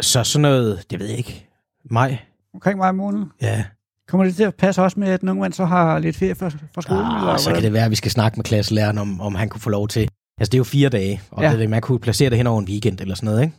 Så 0.01 0.23
sådan 0.23 0.41
noget, 0.41 0.83
det 0.89 0.99
ved 0.99 1.07
jeg 1.07 1.17
ikke, 1.17 1.47
maj, 1.91 2.17
Omkring 2.53 2.79
maj 2.79 2.91
måned. 2.91 3.25
ja. 3.41 3.63
Kommer 4.07 4.25
det 4.25 4.35
til 4.35 4.43
at 4.43 4.55
passe 4.55 4.81
også 4.81 4.99
med, 4.99 5.07
at 5.07 5.23
nogle 5.23 5.41
mand 5.41 5.53
så 5.53 5.65
har 5.65 5.99
lidt 5.99 6.15
ferie 6.15 6.35
fra, 6.35 6.49
fra 6.49 6.81
skolen? 6.81 7.05
Ah, 7.05 7.39
så 7.39 7.53
kan 7.53 7.63
det 7.63 7.73
være, 7.73 7.85
at 7.85 7.91
vi 7.91 7.95
skal 7.95 8.11
snakke 8.11 8.37
med 8.37 8.43
klasselæreren, 8.43 8.97
om, 8.97 9.21
om 9.21 9.35
han 9.35 9.49
kunne 9.49 9.61
få 9.61 9.69
lov 9.69 9.87
til. 9.87 10.09
Altså, 10.37 10.51
det 10.51 10.53
er 10.53 10.59
jo 10.59 10.63
fire 10.63 10.89
dage, 10.89 11.21
og 11.31 11.43
ja. 11.43 11.57
det, 11.57 11.69
man 11.69 11.81
kunne 11.81 11.99
placere 11.99 12.29
det 12.29 12.37
hen 12.37 12.47
over 12.47 12.59
en 12.59 12.67
weekend 12.67 12.99
eller 13.01 13.15
sådan 13.15 13.25
noget, 13.25 13.43
ikke? 13.43 13.55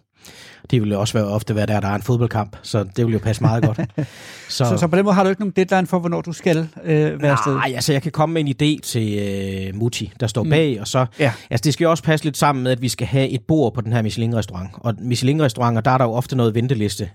Det 0.71 0.81
ville 0.81 0.95
jo 0.95 1.01
også 1.01 1.15
være, 1.15 1.27
ofte 1.27 1.55
være 1.55 1.67
der, 1.67 1.81
der 1.81 1.89
er 1.89 1.95
en 1.95 2.03
fodboldkamp, 2.03 2.57
så 2.63 2.79
det 2.85 2.97
ville 2.97 3.13
jo 3.13 3.19
passe 3.19 3.43
meget 3.43 3.65
godt. 3.65 3.81
Så, 4.49 4.65
så, 4.65 4.77
så 4.77 4.87
på 4.87 4.97
den 4.97 5.05
måde 5.05 5.15
har 5.15 5.23
du 5.23 5.29
ikke 5.29 5.41
nogen 5.43 5.53
deadline 5.57 5.87
for, 5.87 5.99
hvornår 5.99 6.21
du 6.21 6.33
skal 6.33 6.69
øh, 6.85 7.23
være 7.23 7.33
afsted? 7.33 7.55
Nej, 7.55 7.73
altså 7.75 7.93
jeg 7.93 8.03
kan 8.03 8.13
komme 8.13 8.33
med 8.33 8.43
en 8.43 8.49
idé 8.49 8.81
til 8.83 9.19
øh, 9.19 9.75
Mutti, 9.75 10.13
der 10.21 10.27
står 10.27 10.45
bag, 10.45 10.81
og 10.81 10.89
så, 10.89 11.07
Ja. 11.19 11.33
altså 11.51 11.63
det 11.65 11.73
skal 11.73 11.85
jo 11.85 11.91
også 11.91 12.03
passe 12.03 12.25
lidt 12.25 12.37
sammen 12.37 12.63
med, 12.65 12.73
at 12.73 12.83
vi 12.83 12.89
skal 12.89 13.07
have 13.07 13.29
et 13.29 13.41
bord 13.49 13.75
på 13.75 13.81
den 13.81 13.93
her 13.93 14.03
Michelin-restaurant. 14.03 14.71
Og 14.75 14.95
Michelin-restauranter, 14.99 15.81
der 15.81 15.91
er 15.91 15.99
der 15.99 16.05
jo 16.05 16.13
ofte 16.13 16.37
noget 16.37 16.55
venteliste. 16.55 17.11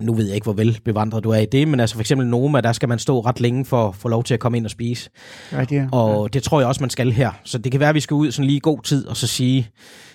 Nu 0.00 0.14
ved 0.14 0.26
jeg 0.26 0.34
ikke, 0.34 0.44
hvor 0.44 0.52
velbevandret 0.52 1.24
du 1.24 1.30
er 1.30 1.38
i 1.38 1.46
det, 1.46 1.68
men 1.68 1.80
altså 1.80 1.94
for 1.94 2.00
eksempel 2.00 2.26
Noma, 2.26 2.60
der 2.60 2.72
skal 2.72 2.88
man 2.88 2.98
stå 2.98 3.20
ret 3.20 3.40
længe 3.40 3.64
for 3.64 3.88
at 3.88 3.94
få 3.94 4.08
lov 4.08 4.24
til 4.24 4.34
at 4.34 4.40
komme 4.40 4.58
ind 4.58 4.64
og 4.64 4.70
spise. 4.70 5.10
Ja. 5.52 5.88
Og 5.92 6.34
det 6.34 6.42
tror 6.42 6.60
jeg 6.60 6.68
også, 6.68 6.80
man 6.80 6.90
skal 6.90 7.12
her. 7.12 7.30
Så 7.44 7.58
det 7.58 7.72
kan 7.72 7.80
være, 7.80 7.88
at 7.88 7.94
vi 7.94 8.00
skal 8.00 8.14
ud 8.14 8.30
sådan 8.30 8.46
lige 8.46 8.56
i 8.56 8.60
god 8.62 8.82
tid, 8.82 9.06
og 9.06 9.16
så 9.16 9.26
sige, 9.26 9.70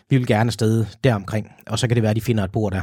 vi 0.10 0.18
vil 0.18 0.28
gerne 0.28 0.48
afsted 0.48 0.86
deromkring. 1.04 1.48
Og 1.68 1.80
så 1.80 1.88
kan 1.88 1.96
det 1.96 2.02
være, 2.04 2.10
at 2.10 2.16
de 2.16 2.22
finder 2.22 2.44
et 2.44 2.52
bord 2.52 2.72
der. 2.72 2.82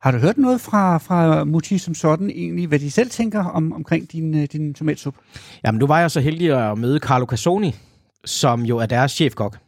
Har 0.00 0.10
du 0.10 0.18
hørt 0.18 0.38
noget 0.38 0.60
fra, 0.60 0.98
fra 0.98 1.44
Mutti 1.44 1.78
som 1.78 1.94
sådan 1.94 2.30
egentlig, 2.30 2.66
hvad 2.66 2.78
de 2.78 2.90
selv 2.90 3.10
tænker 3.10 3.44
om, 3.44 3.72
omkring 3.72 4.12
din, 4.12 4.38
øh, 4.38 4.48
din 4.52 4.74
tomatsuppe? 4.74 5.20
Jamen, 5.64 5.78
nu 5.78 5.86
var 5.86 6.00
jeg 6.00 6.10
så 6.10 6.20
heldig 6.20 6.70
at 6.70 6.78
møde 6.78 6.98
Carlo 6.98 7.26
Casoni, 7.26 7.74
som 8.24 8.62
jo 8.62 8.78
er 8.78 8.86
deres 8.86 9.12
chefkok. 9.12 9.58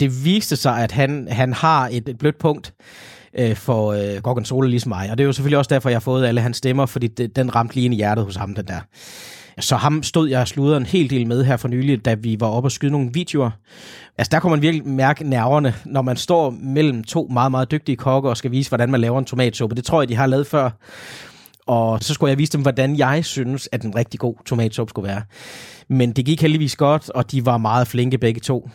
Det 0.00 0.24
viste 0.24 0.56
sig, 0.56 0.82
at 0.82 0.92
han, 0.92 1.28
han 1.30 1.52
har 1.52 1.88
et, 1.92 2.08
et 2.08 2.18
blødt 2.18 2.38
punkt 2.38 2.74
øh, 3.38 3.56
for 3.56 3.92
øh, 3.92 4.22
Gorgonzola 4.22 4.68
ligesom 4.68 4.88
mig. 4.88 5.10
Og 5.10 5.18
det 5.18 5.24
er 5.24 5.26
jo 5.26 5.32
selvfølgelig 5.32 5.58
også 5.58 5.74
derfor, 5.74 5.88
jeg 5.88 5.96
har 5.96 6.00
fået 6.00 6.26
alle 6.26 6.40
hans 6.40 6.56
stemmer, 6.56 6.86
fordi 6.86 7.06
det, 7.06 7.36
den 7.36 7.54
ramte 7.54 7.74
lige 7.74 7.84
ind 7.84 7.94
i 7.94 7.96
hjertet 7.96 8.24
hos 8.24 8.36
ham, 8.36 8.54
den 8.54 8.66
der. 8.66 8.80
Så 9.60 9.76
ham 9.76 10.02
stod 10.02 10.28
jeg 10.28 10.40
og 10.40 10.48
sludrede 10.48 10.76
en 10.76 10.86
hel 10.86 11.10
del 11.10 11.26
med 11.26 11.44
her 11.44 11.56
for 11.56 11.68
nylig, 11.68 12.04
da 12.04 12.14
vi 12.14 12.36
var 12.40 12.46
oppe 12.46 12.66
og 12.66 12.72
skyde 12.72 12.92
nogle 12.92 13.10
videoer. 13.12 13.50
Altså 14.18 14.28
der 14.32 14.40
kunne 14.40 14.50
man 14.50 14.62
virkelig 14.62 14.86
mærke 14.86 15.28
nerverne, 15.28 15.74
når 15.84 16.02
man 16.02 16.16
står 16.16 16.50
mellem 16.50 17.04
to 17.04 17.28
meget, 17.32 17.50
meget 17.50 17.70
dygtige 17.70 17.96
kokke 17.96 18.28
og 18.28 18.36
skal 18.36 18.50
vise, 18.50 18.70
hvordan 18.70 18.90
man 18.90 19.00
laver 19.00 19.18
en 19.18 19.24
tomatsuppe. 19.24 19.76
Det 19.76 19.84
tror 19.84 20.02
jeg, 20.02 20.08
de 20.08 20.14
har 20.14 20.26
lavet 20.26 20.46
før. 20.46 20.70
Og 21.66 22.02
så 22.02 22.14
skulle 22.14 22.30
jeg 22.30 22.38
vise 22.38 22.52
dem, 22.52 22.62
hvordan 22.62 22.96
jeg 22.98 23.24
synes, 23.24 23.68
at 23.72 23.82
en 23.82 23.96
rigtig 23.96 24.20
god 24.20 24.34
tomatsuppe 24.46 24.90
skulle 24.90 25.08
være. 25.08 25.22
Men 25.88 26.12
det 26.12 26.24
gik 26.24 26.42
heldigvis 26.42 26.76
godt, 26.76 27.10
og 27.10 27.32
de 27.32 27.46
var 27.46 27.58
meget 27.58 27.86
flinke 27.86 28.18
begge 28.18 28.40
to. 28.40 28.70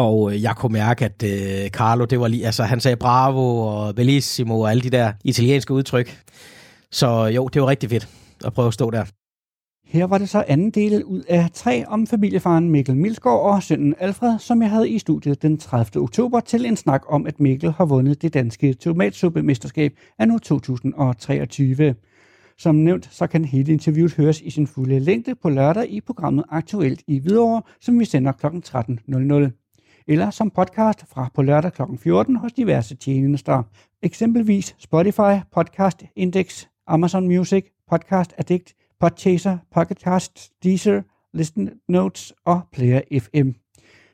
Og 0.00 0.34
øh, 0.34 0.42
jeg 0.42 0.56
kunne 0.56 0.72
mærke, 0.72 1.04
at 1.04 1.22
øh, 1.22 1.70
Carlo, 1.70 2.04
det 2.04 2.20
var 2.20 2.28
lige, 2.28 2.46
altså 2.46 2.62
han 2.62 2.80
sagde 2.80 2.96
bravo 2.96 3.58
og 3.58 3.94
bellissimo 3.94 4.60
og 4.60 4.70
alle 4.70 4.82
de 4.82 4.90
der 4.90 5.12
italienske 5.24 5.74
udtryk. 5.74 6.22
Så 6.90 7.26
jo, 7.26 7.48
det 7.48 7.62
var 7.62 7.68
rigtig 7.68 7.90
fedt 7.90 8.08
at 8.44 8.52
prøve 8.52 8.68
at 8.68 8.74
stå 8.74 8.90
der. 8.90 9.04
Her 9.86 10.04
var 10.04 10.18
det 10.18 10.28
så 10.28 10.44
anden 10.48 10.70
del 10.70 11.04
ud 11.04 11.22
af 11.28 11.48
tre 11.54 11.84
om 11.86 12.06
familiefaren 12.06 12.70
Mikkel 12.70 12.96
Milsgaard 12.96 13.40
og 13.40 13.62
sønnen 13.62 13.94
Alfred, 13.98 14.38
som 14.38 14.62
jeg 14.62 14.70
havde 14.70 14.90
i 14.90 14.98
studiet 14.98 15.42
den 15.42 15.58
30. 15.58 16.02
oktober 16.02 16.40
til 16.40 16.66
en 16.66 16.76
snak 16.76 17.02
om, 17.08 17.26
at 17.26 17.40
Mikkel 17.40 17.72
har 17.72 17.84
vundet 17.84 18.22
det 18.22 18.34
danske 18.34 18.74
tomatsuppemesterskab 18.74 19.92
af 20.18 20.28
nu 20.28 20.38
2023. 20.38 21.94
Som 22.58 22.74
nævnt, 22.74 23.08
så 23.10 23.26
kan 23.26 23.44
hele 23.44 23.72
interviewet 23.72 24.14
høres 24.14 24.40
i 24.40 24.50
sin 24.50 24.66
fulde 24.66 25.00
længde 25.00 25.34
på 25.34 25.48
lørdag 25.48 25.90
i 25.90 26.00
programmet 26.00 26.44
Aktuelt 26.48 27.02
i 27.06 27.18
Hvidovre, 27.18 27.62
som 27.80 27.98
vi 27.98 28.04
sender 28.04 28.32
kl. 28.32 28.46
13.00. 28.46 29.59
Eller 30.08 30.30
som 30.30 30.50
podcast 30.50 31.04
fra 31.12 31.28
på 31.34 31.42
lørdag 31.42 31.72
kl. 31.72 31.82
14 31.98 32.36
hos 32.36 32.52
diverse 32.52 32.96
tjenester. 32.96 33.62
Eksempelvis 34.02 34.76
Spotify, 34.78 35.40
Podcast 35.54 36.02
Index, 36.16 36.66
Amazon 36.86 37.28
Music, 37.28 37.64
Podcast 37.90 38.34
Addict, 38.38 38.74
Podchaser, 39.00 39.58
Podcast 39.74 40.50
Deezer, 40.64 41.02
Listen 41.34 41.70
Notes 41.88 42.32
og 42.44 42.60
Player 42.72 43.00
FM. 43.20 43.50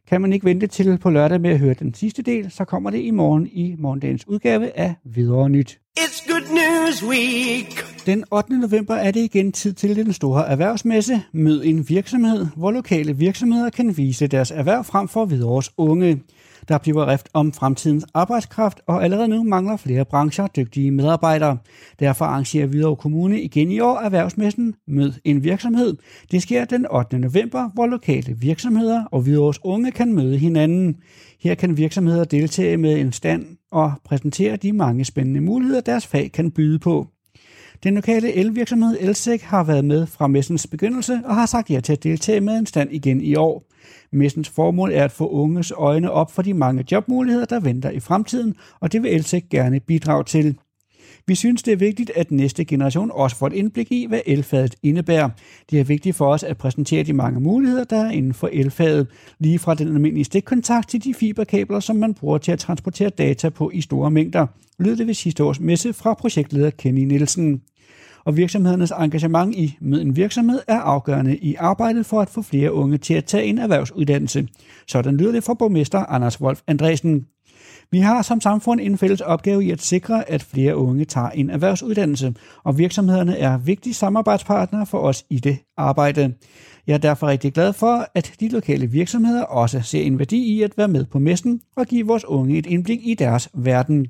Kan 0.08 0.20
man 0.20 0.32
ikke 0.32 0.44
vente 0.44 0.66
til 0.66 0.98
på 0.98 1.10
lørdag 1.10 1.40
med 1.40 1.50
at 1.50 1.58
høre 1.58 1.74
den 1.74 1.94
sidste 1.94 2.22
del, 2.22 2.50
så 2.50 2.64
kommer 2.64 2.90
det 2.90 2.98
i 3.00 3.10
morgen 3.10 3.46
i 3.52 3.74
morgendagens 3.78 4.28
udgave 4.28 4.78
af 4.78 4.94
Videre 5.04 5.48
Nyt. 5.48 5.80
It's 5.98 6.32
Good 6.32 6.48
News 6.50 7.04
Week. 7.04 7.95
Den 8.06 8.24
8. 8.30 8.58
november 8.58 8.94
er 8.94 9.10
det 9.10 9.20
igen 9.20 9.52
tid 9.52 9.72
til 9.72 9.96
den 9.96 10.12
store 10.12 10.48
erhvervsmesse 10.48 11.22
Mød 11.32 11.64
en 11.64 11.88
virksomhed, 11.88 12.46
hvor 12.56 12.70
lokale 12.70 13.16
virksomheder 13.16 13.70
kan 13.70 13.96
vise 13.96 14.26
deres 14.26 14.50
erhverv 14.50 14.84
frem 14.84 15.08
for 15.08 15.24
Hvidovres 15.24 15.70
unge. 15.76 16.22
Der 16.68 16.78
bliver 16.78 17.06
rift 17.06 17.28
om 17.32 17.52
fremtidens 17.52 18.06
arbejdskraft, 18.14 18.80
og 18.86 19.04
allerede 19.04 19.28
nu 19.28 19.42
mangler 19.42 19.76
flere 19.76 20.04
brancher 20.04 20.46
dygtige 20.46 20.90
medarbejdere. 20.90 21.58
Derfor 22.00 22.24
arrangerer 22.24 22.66
Hvidovre 22.66 22.96
Kommune 22.96 23.40
igen 23.40 23.70
i 23.70 23.80
år 23.80 23.98
erhvervsmessen 23.98 24.74
Mød 24.88 25.12
en 25.24 25.44
virksomhed. 25.44 25.96
Det 26.30 26.42
sker 26.42 26.64
den 26.64 26.86
8. 26.90 27.18
november, 27.18 27.70
hvor 27.74 27.86
lokale 27.86 28.36
virksomheder 28.38 29.04
og 29.04 29.20
Hvidovres 29.20 29.60
unge 29.64 29.90
kan 29.90 30.12
møde 30.12 30.38
hinanden. 30.38 30.96
Her 31.40 31.54
kan 31.54 31.76
virksomheder 31.76 32.24
deltage 32.24 32.76
med 32.76 33.00
en 33.00 33.12
stand 33.12 33.46
og 33.72 33.92
præsentere 34.04 34.56
de 34.56 34.72
mange 34.72 35.04
spændende 35.04 35.40
muligheder, 35.40 35.80
deres 35.80 36.06
fag 36.06 36.32
kan 36.32 36.50
byde 36.50 36.78
på. 36.78 37.08
Den 37.82 37.94
lokale 37.94 38.32
elvirksomhed 38.32 38.96
Elsek 39.00 39.42
har 39.42 39.64
været 39.64 39.84
med 39.84 40.06
fra 40.06 40.26
messens 40.26 40.66
begyndelse 40.66 41.20
og 41.24 41.34
har 41.34 41.46
sagt 41.46 41.70
ja 41.70 41.80
til 41.80 41.92
at 41.92 42.02
deltage 42.02 42.40
med 42.40 42.58
en 42.58 42.66
stand 42.66 42.92
igen 42.92 43.20
i 43.20 43.34
år. 43.34 43.64
Messens 44.12 44.48
formål 44.48 44.92
er 44.92 45.04
at 45.04 45.12
få 45.12 45.28
unges 45.28 45.72
øjne 45.76 46.10
op 46.10 46.32
for 46.32 46.42
de 46.42 46.54
mange 46.54 46.84
jobmuligheder, 46.92 47.46
der 47.46 47.60
venter 47.60 47.90
i 47.90 48.00
fremtiden, 48.00 48.54
og 48.80 48.92
det 48.92 49.02
vil 49.02 49.14
Elsek 49.14 49.48
gerne 49.50 49.80
bidrage 49.80 50.24
til. 50.24 50.58
Vi 51.28 51.34
synes, 51.34 51.62
det 51.62 51.72
er 51.72 51.76
vigtigt, 51.76 52.10
at 52.14 52.30
næste 52.30 52.64
generation 52.64 53.10
også 53.14 53.36
får 53.36 53.46
et 53.46 53.52
indblik 53.52 53.92
i, 53.92 54.06
hvad 54.08 54.20
elfaget 54.26 54.74
indebærer. 54.82 55.28
Det 55.70 55.80
er 55.80 55.84
vigtigt 55.84 56.16
for 56.16 56.26
os 56.26 56.42
at 56.42 56.58
præsentere 56.58 57.02
de 57.02 57.12
mange 57.12 57.40
muligheder, 57.40 57.84
der 57.84 58.04
er 58.04 58.10
inden 58.10 58.34
for 58.34 58.48
elfaget, 58.52 59.06
lige 59.38 59.58
fra 59.58 59.74
den 59.74 59.88
almindelige 59.88 60.24
stikkontakt 60.24 60.88
til 60.88 61.04
de 61.04 61.14
fiberkabler, 61.14 61.80
som 61.80 61.96
man 61.96 62.14
bruger 62.14 62.38
til 62.38 62.52
at 62.52 62.58
transportere 62.58 63.10
data 63.10 63.48
på 63.48 63.70
i 63.74 63.80
store 63.80 64.10
mængder, 64.10 64.46
lød 64.78 64.96
det 64.96 65.06
ved 65.06 65.14
sidste 65.14 65.44
års 65.44 65.60
messe 65.60 65.92
fra 65.92 66.14
projektleder 66.14 66.70
Kenny 66.70 67.04
Nielsen. 67.04 67.62
og 68.24 68.36
virksomhedernes 68.36 68.92
engagement 69.00 69.54
i 69.54 69.76
med 69.80 70.02
en 70.02 70.16
virksomhed 70.16 70.60
er 70.68 70.80
afgørende 70.80 71.36
i 71.36 71.54
arbejdet 71.54 72.06
for 72.06 72.20
at 72.20 72.30
få 72.30 72.42
flere 72.42 72.72
unge 72.72 72.98
til 72.98 73.14
at 73.14 73.24
tage 73.24 73.44
en 73.44 73.58
erhvervsuddannelse. 73.58 74.48
Sådan 74.88 75.16
lyder 75.16 75.32
det 75.32 75.44
fra 75.44 75.54
borgmester 75.54 75.98
Anders 75.98 76.40
Wolf 76.40 76.60
Andresen. 76.66 77.26
Vi 77.90 77.98
har 77.98 78.22
som 78.22 78.40
samfund 78.40 78.80
en 78.80 78.98
fælles 78.98 79.20
opgave 79.20 79.64
i 79.64 79.70
at 79.70 79.82
sikre, 79.82 80.30
at 80.30 80.42
flere 80.42 80.76
unge 80.76 81.04
tager 81.04 81.28
en 81.28 81.50
erhvervsuddannelse, 81.50 82.34
og 82.64 82.78
virksomhederne 82.78 83.38
er 83.38 83.58
vigtige 83.58 83.94
samarbejdspartnere 83.94 84.86
for 84.86 84.98
os 84.98 85.24
i 85.30 85.38
det 85.38 85.58
arbejde. 85.76 86.34
Jeg 86.86 86.94
er 86.94 86.98
derfor 86.98 87.26
rigtig 87.26 87.52
glad 87.52 87.72
for, 87.72 88.06
at 88.14 88.32
de 88.40 88.48
lokale 88.48 88.86
virksomheder 88.86 89.42
også 89.42 89.80
ser 89.80 90.02
en 90.02 90.18
værdi 90.18 90.36
i 90.36 90.62
at 90.62 90.78
være 90.78 90.88
med 90.88 91.04
på 91.04 91.18
messen 91.18 91.60
og 91.76 91.86
give 91.86 92.06
vores 92.06 92.24
unge 92.24 92.58
et 92.58 92.66
indblik 92.66 93.00
i 93.02 93.14
deres 93.14 93.48
verden. 93.54 94.06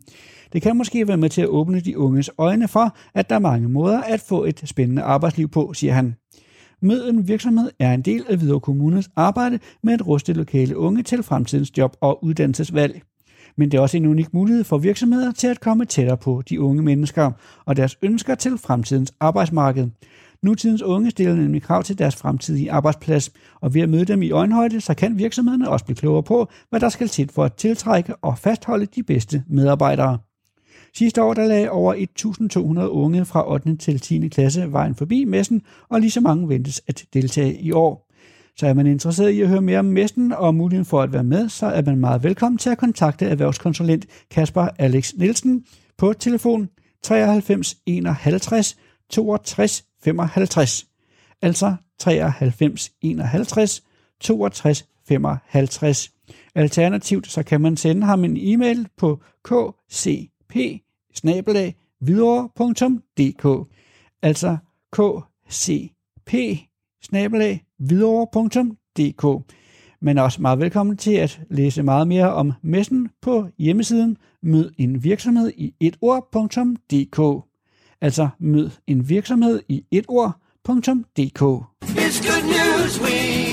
Det 0.52 0.62
kan 0.62 0.76
måske 0.76 1.08
være 1.08 1.16
med 1.16 1.30
til 1.30 1.42
at 1.42 1.48
åbne 1.48 1.80
de 1.80 1.98
unges 1.98 2.30
øjne 2.38 2.68
for, 2.68 2.96
at 3.14 3.28
der 3.28 3.34
er 3.34 3.40
mange 3.40 3.68
måder 3.68 4.00
at 4.00 4.20
få 4.20 4.44
et 4.44 4.62
spændende 4.64 5.02
arbejdsliv 5.02 5.48
på, 5.48 5.72
siger 5.72 5.92
han. 5.92 6.14
Mød 6.82 7.10
en 7.10 7.28
virksomhed 7.28 7.70
er 7.78 7.94
en 7.94 8.02
del 8.02 8.24
af 8.28 8.36
Hvidovre 8.36 8.60
Kommunes 8.60 9.10
arbejde 9.16 9.58
med 9.82 9.92
at 9.94 10.06
ruste 10.06 10.32
lokale 10.32 10.76
unge 10.76 11.02
til 11.02 11.22
fremtidens 11.22 11.78
job 11.78 11.96
og 12.00 12.24
uddannelsesvalg. 12.24 13.02
Men 13.56 13.70
det 13.70 13.78
er 13.78 13.82
også 13.82 13.96
en 13.96 14.06
unik 14.06 14.34
mulighed 14.34 14.64
for 14.64 14.78
virksomheder 14.78 15.32
til 15.32 15.46
at 15.46 15.60
komme 15.60 15.84
tættere 15.84 16.16
på 16.16 16.42
de 16.48 16.60
unge 16.60 16.82
mennesker 16.82 17.30
og 17.64 17.76
deres 17.76 17.98
ønsker 18.02 18.34
til 18.34 18.58
fremtidens 18.58 19.14
arbejdsmarked. 19.20 19.88
Nutidens 20.42 20.82
unge 20.82 21.10
stiller 21.10 21.34
nemlig 21.34 21.62
krav 21.62 21.82
til 21.82 21.98
deres 21.98 22.16
fremtidige 22.16 22.72
arbejdsplads, 22.72 23.32
og 23.60 23.74
ved 23.74 23.82
at 23.82 23.88
møde 23.88 24.04
dem 24.04 24.22
i 24.22 24.30
øjenhøjde, 24.30 24.80
så 24.80 24.94
kan 24.94 25.18
virksomhederne 25.18 25.68
også 25.68 25.84
blive 25.84 25.96
klogere 25.96 26.22
på, 26.22 26.48
hvad 26.70 26.80
der 26.80 26.88
skal 26.88 27.08
til 27.08 27.30
for 27.32 27.44
at 27.44 27.54
tiltrække 27.54 28.16
og 28.16 28.38
fastholde 28.38 28.86
de 28.86 29.02
bedste 29.02 29.42
medarbejdere. 29.48 30.18
Sidste 30.94 31.22
år 31.22 31.34
der 31.34 31.46
lagde 31.46 31.70
over 31.70 31.94
1.200 32.78 32.80
unge 32.80 33.24
fra 33.24 33.52
8. 33.52 33.76
til 33.76 34.00
10. 34.00 34.28
klasse 34.28 34.72
vejen 34.72 34.94
forbi 34.94 35.24
messen, 35.24 35.62
og 35.88 36.00
lige 36.00 36.10
så 36.10 36.20
mange 36.20 36.48
ventes 36.48 36.82
at 36.88 37.04
deltage 37.14 37.60
i 37.60 37.72
år. 37.72 38.05
Så 38.58 38.66
er 38.66 38.74
man 38.74 38.86
interesseret 38.86 39.30
i 39.30 39.40
at 39.40 39.48
høre 39.48 39.62
mere 39.62 39.78
om 39.78 39.84
messen 39.84 40.32
og 40.32 40.54
muligheden 40.54 40.84
for 40.84 41.02
at 41.02 41.12
være 41.12 41.24
med, 41.24 41.48
så 41.48 41.66
er 41.66 41.82
man 41.82 41.98
meget 41.98 42.22
velkommen 42.22 42.58
til 42.58 42.70
at 42.70 42.78
kontakte 42.78 43.26
erhvervskonsulent 43.26 44.06
Kasper 44.30 44.68
Alex 44.78 45.12
Nielsen 45.14 45.64
på 45.98 46.12
telefon 46.12 46.68
93 47.02 47.76
51 47.86 48.76
62 49.10 49.84
55. 50.04 50.86
Altså 51.42 51.76
93 51.98 52.92
51 53.02 53.82
62 54.20 54.84
55. 55.08 56.12
Alternativt 56.54 57.26
så 57.26 57.42
kan 57.42 57.60
man 57.60 57.76
sende 57.76 58.06
ham 58.06 58.24
en 58.24 58.36
e-mail 58.40 58.88
på 58.96 59.20
kcp 59.44 60.56
videre.dk 62.00 63.68
altså 64.22 64.56
kcp 64.92 66.34
videre.dk 67.78 69.52
men 70.00 70.18
også 70.18 70.42
meget 70.42 70.58
velkommen 70.58 70.96
til 70.96 71.12
at 71.12 71.40
læse 71.50 71.82
meget 71.82 72.08
mere 72.08 72.32
om 72.32 72.52
messen 72.62 73.08
på 73.22 73.46
hjemmesiden 73.58 74.16
mød 74.42 74.70
en 74.78 75.04
virksomhed 75.04 75.52
i 75.56 75.74
et 75.80 75.96
ord.dk 76.00 77.46
altså 78.00 78.28
mød 78.38 78.70
en 78.86 79.08
virksomhed 79.08 79.60
i 79.68 79.84
et 79.90 80.04
ord.dk 80.08 81.42
It's 81.84 82.18
Good 82.28 82.44
News 82.44 83.00
Week. 83.00 83.46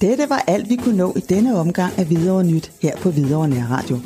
Dette 0.00 0.24
var 0.28 0.44
alt, 0.46 0.68
vi 0.70 0.76
kunne 0.76 0.96
nå 0.96 1.12
i 1.16 1.20
denne 1.20 1.58
omgang 1.58 1.98
af 1.98 2.06
Hvidovre 2.06 2.44
Nyt 2.44 2.72
her 2.82 2.96
på 2.96 3.10
Hvidovre 3.10 3.48
Nær 3.48 3.66
Radio. 3.70 3.98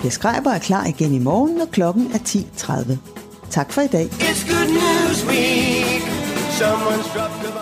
Per 0.00 0.10
Skreiber 0.10 0.50
er 0.50 0.58
klar 0.58 0.86
igen 0.86 1.14
i 1.14 1.18
morgen, 1.18 1.56
når 1.56 1.66
klokken 1.66 2.06
er 2.06 2.18
10.30. 2.18 3.50
Tak 3.50 3.72
for 3.72 3.80
i 3.80 3.86
dag. 3.86 4.06
It's 4.06 4.52
Good 4.52 4.68
News 4.68 5.26
Week. 5.26 6.02
Someone's 6.60 7.14
dropped. 7.14 7.59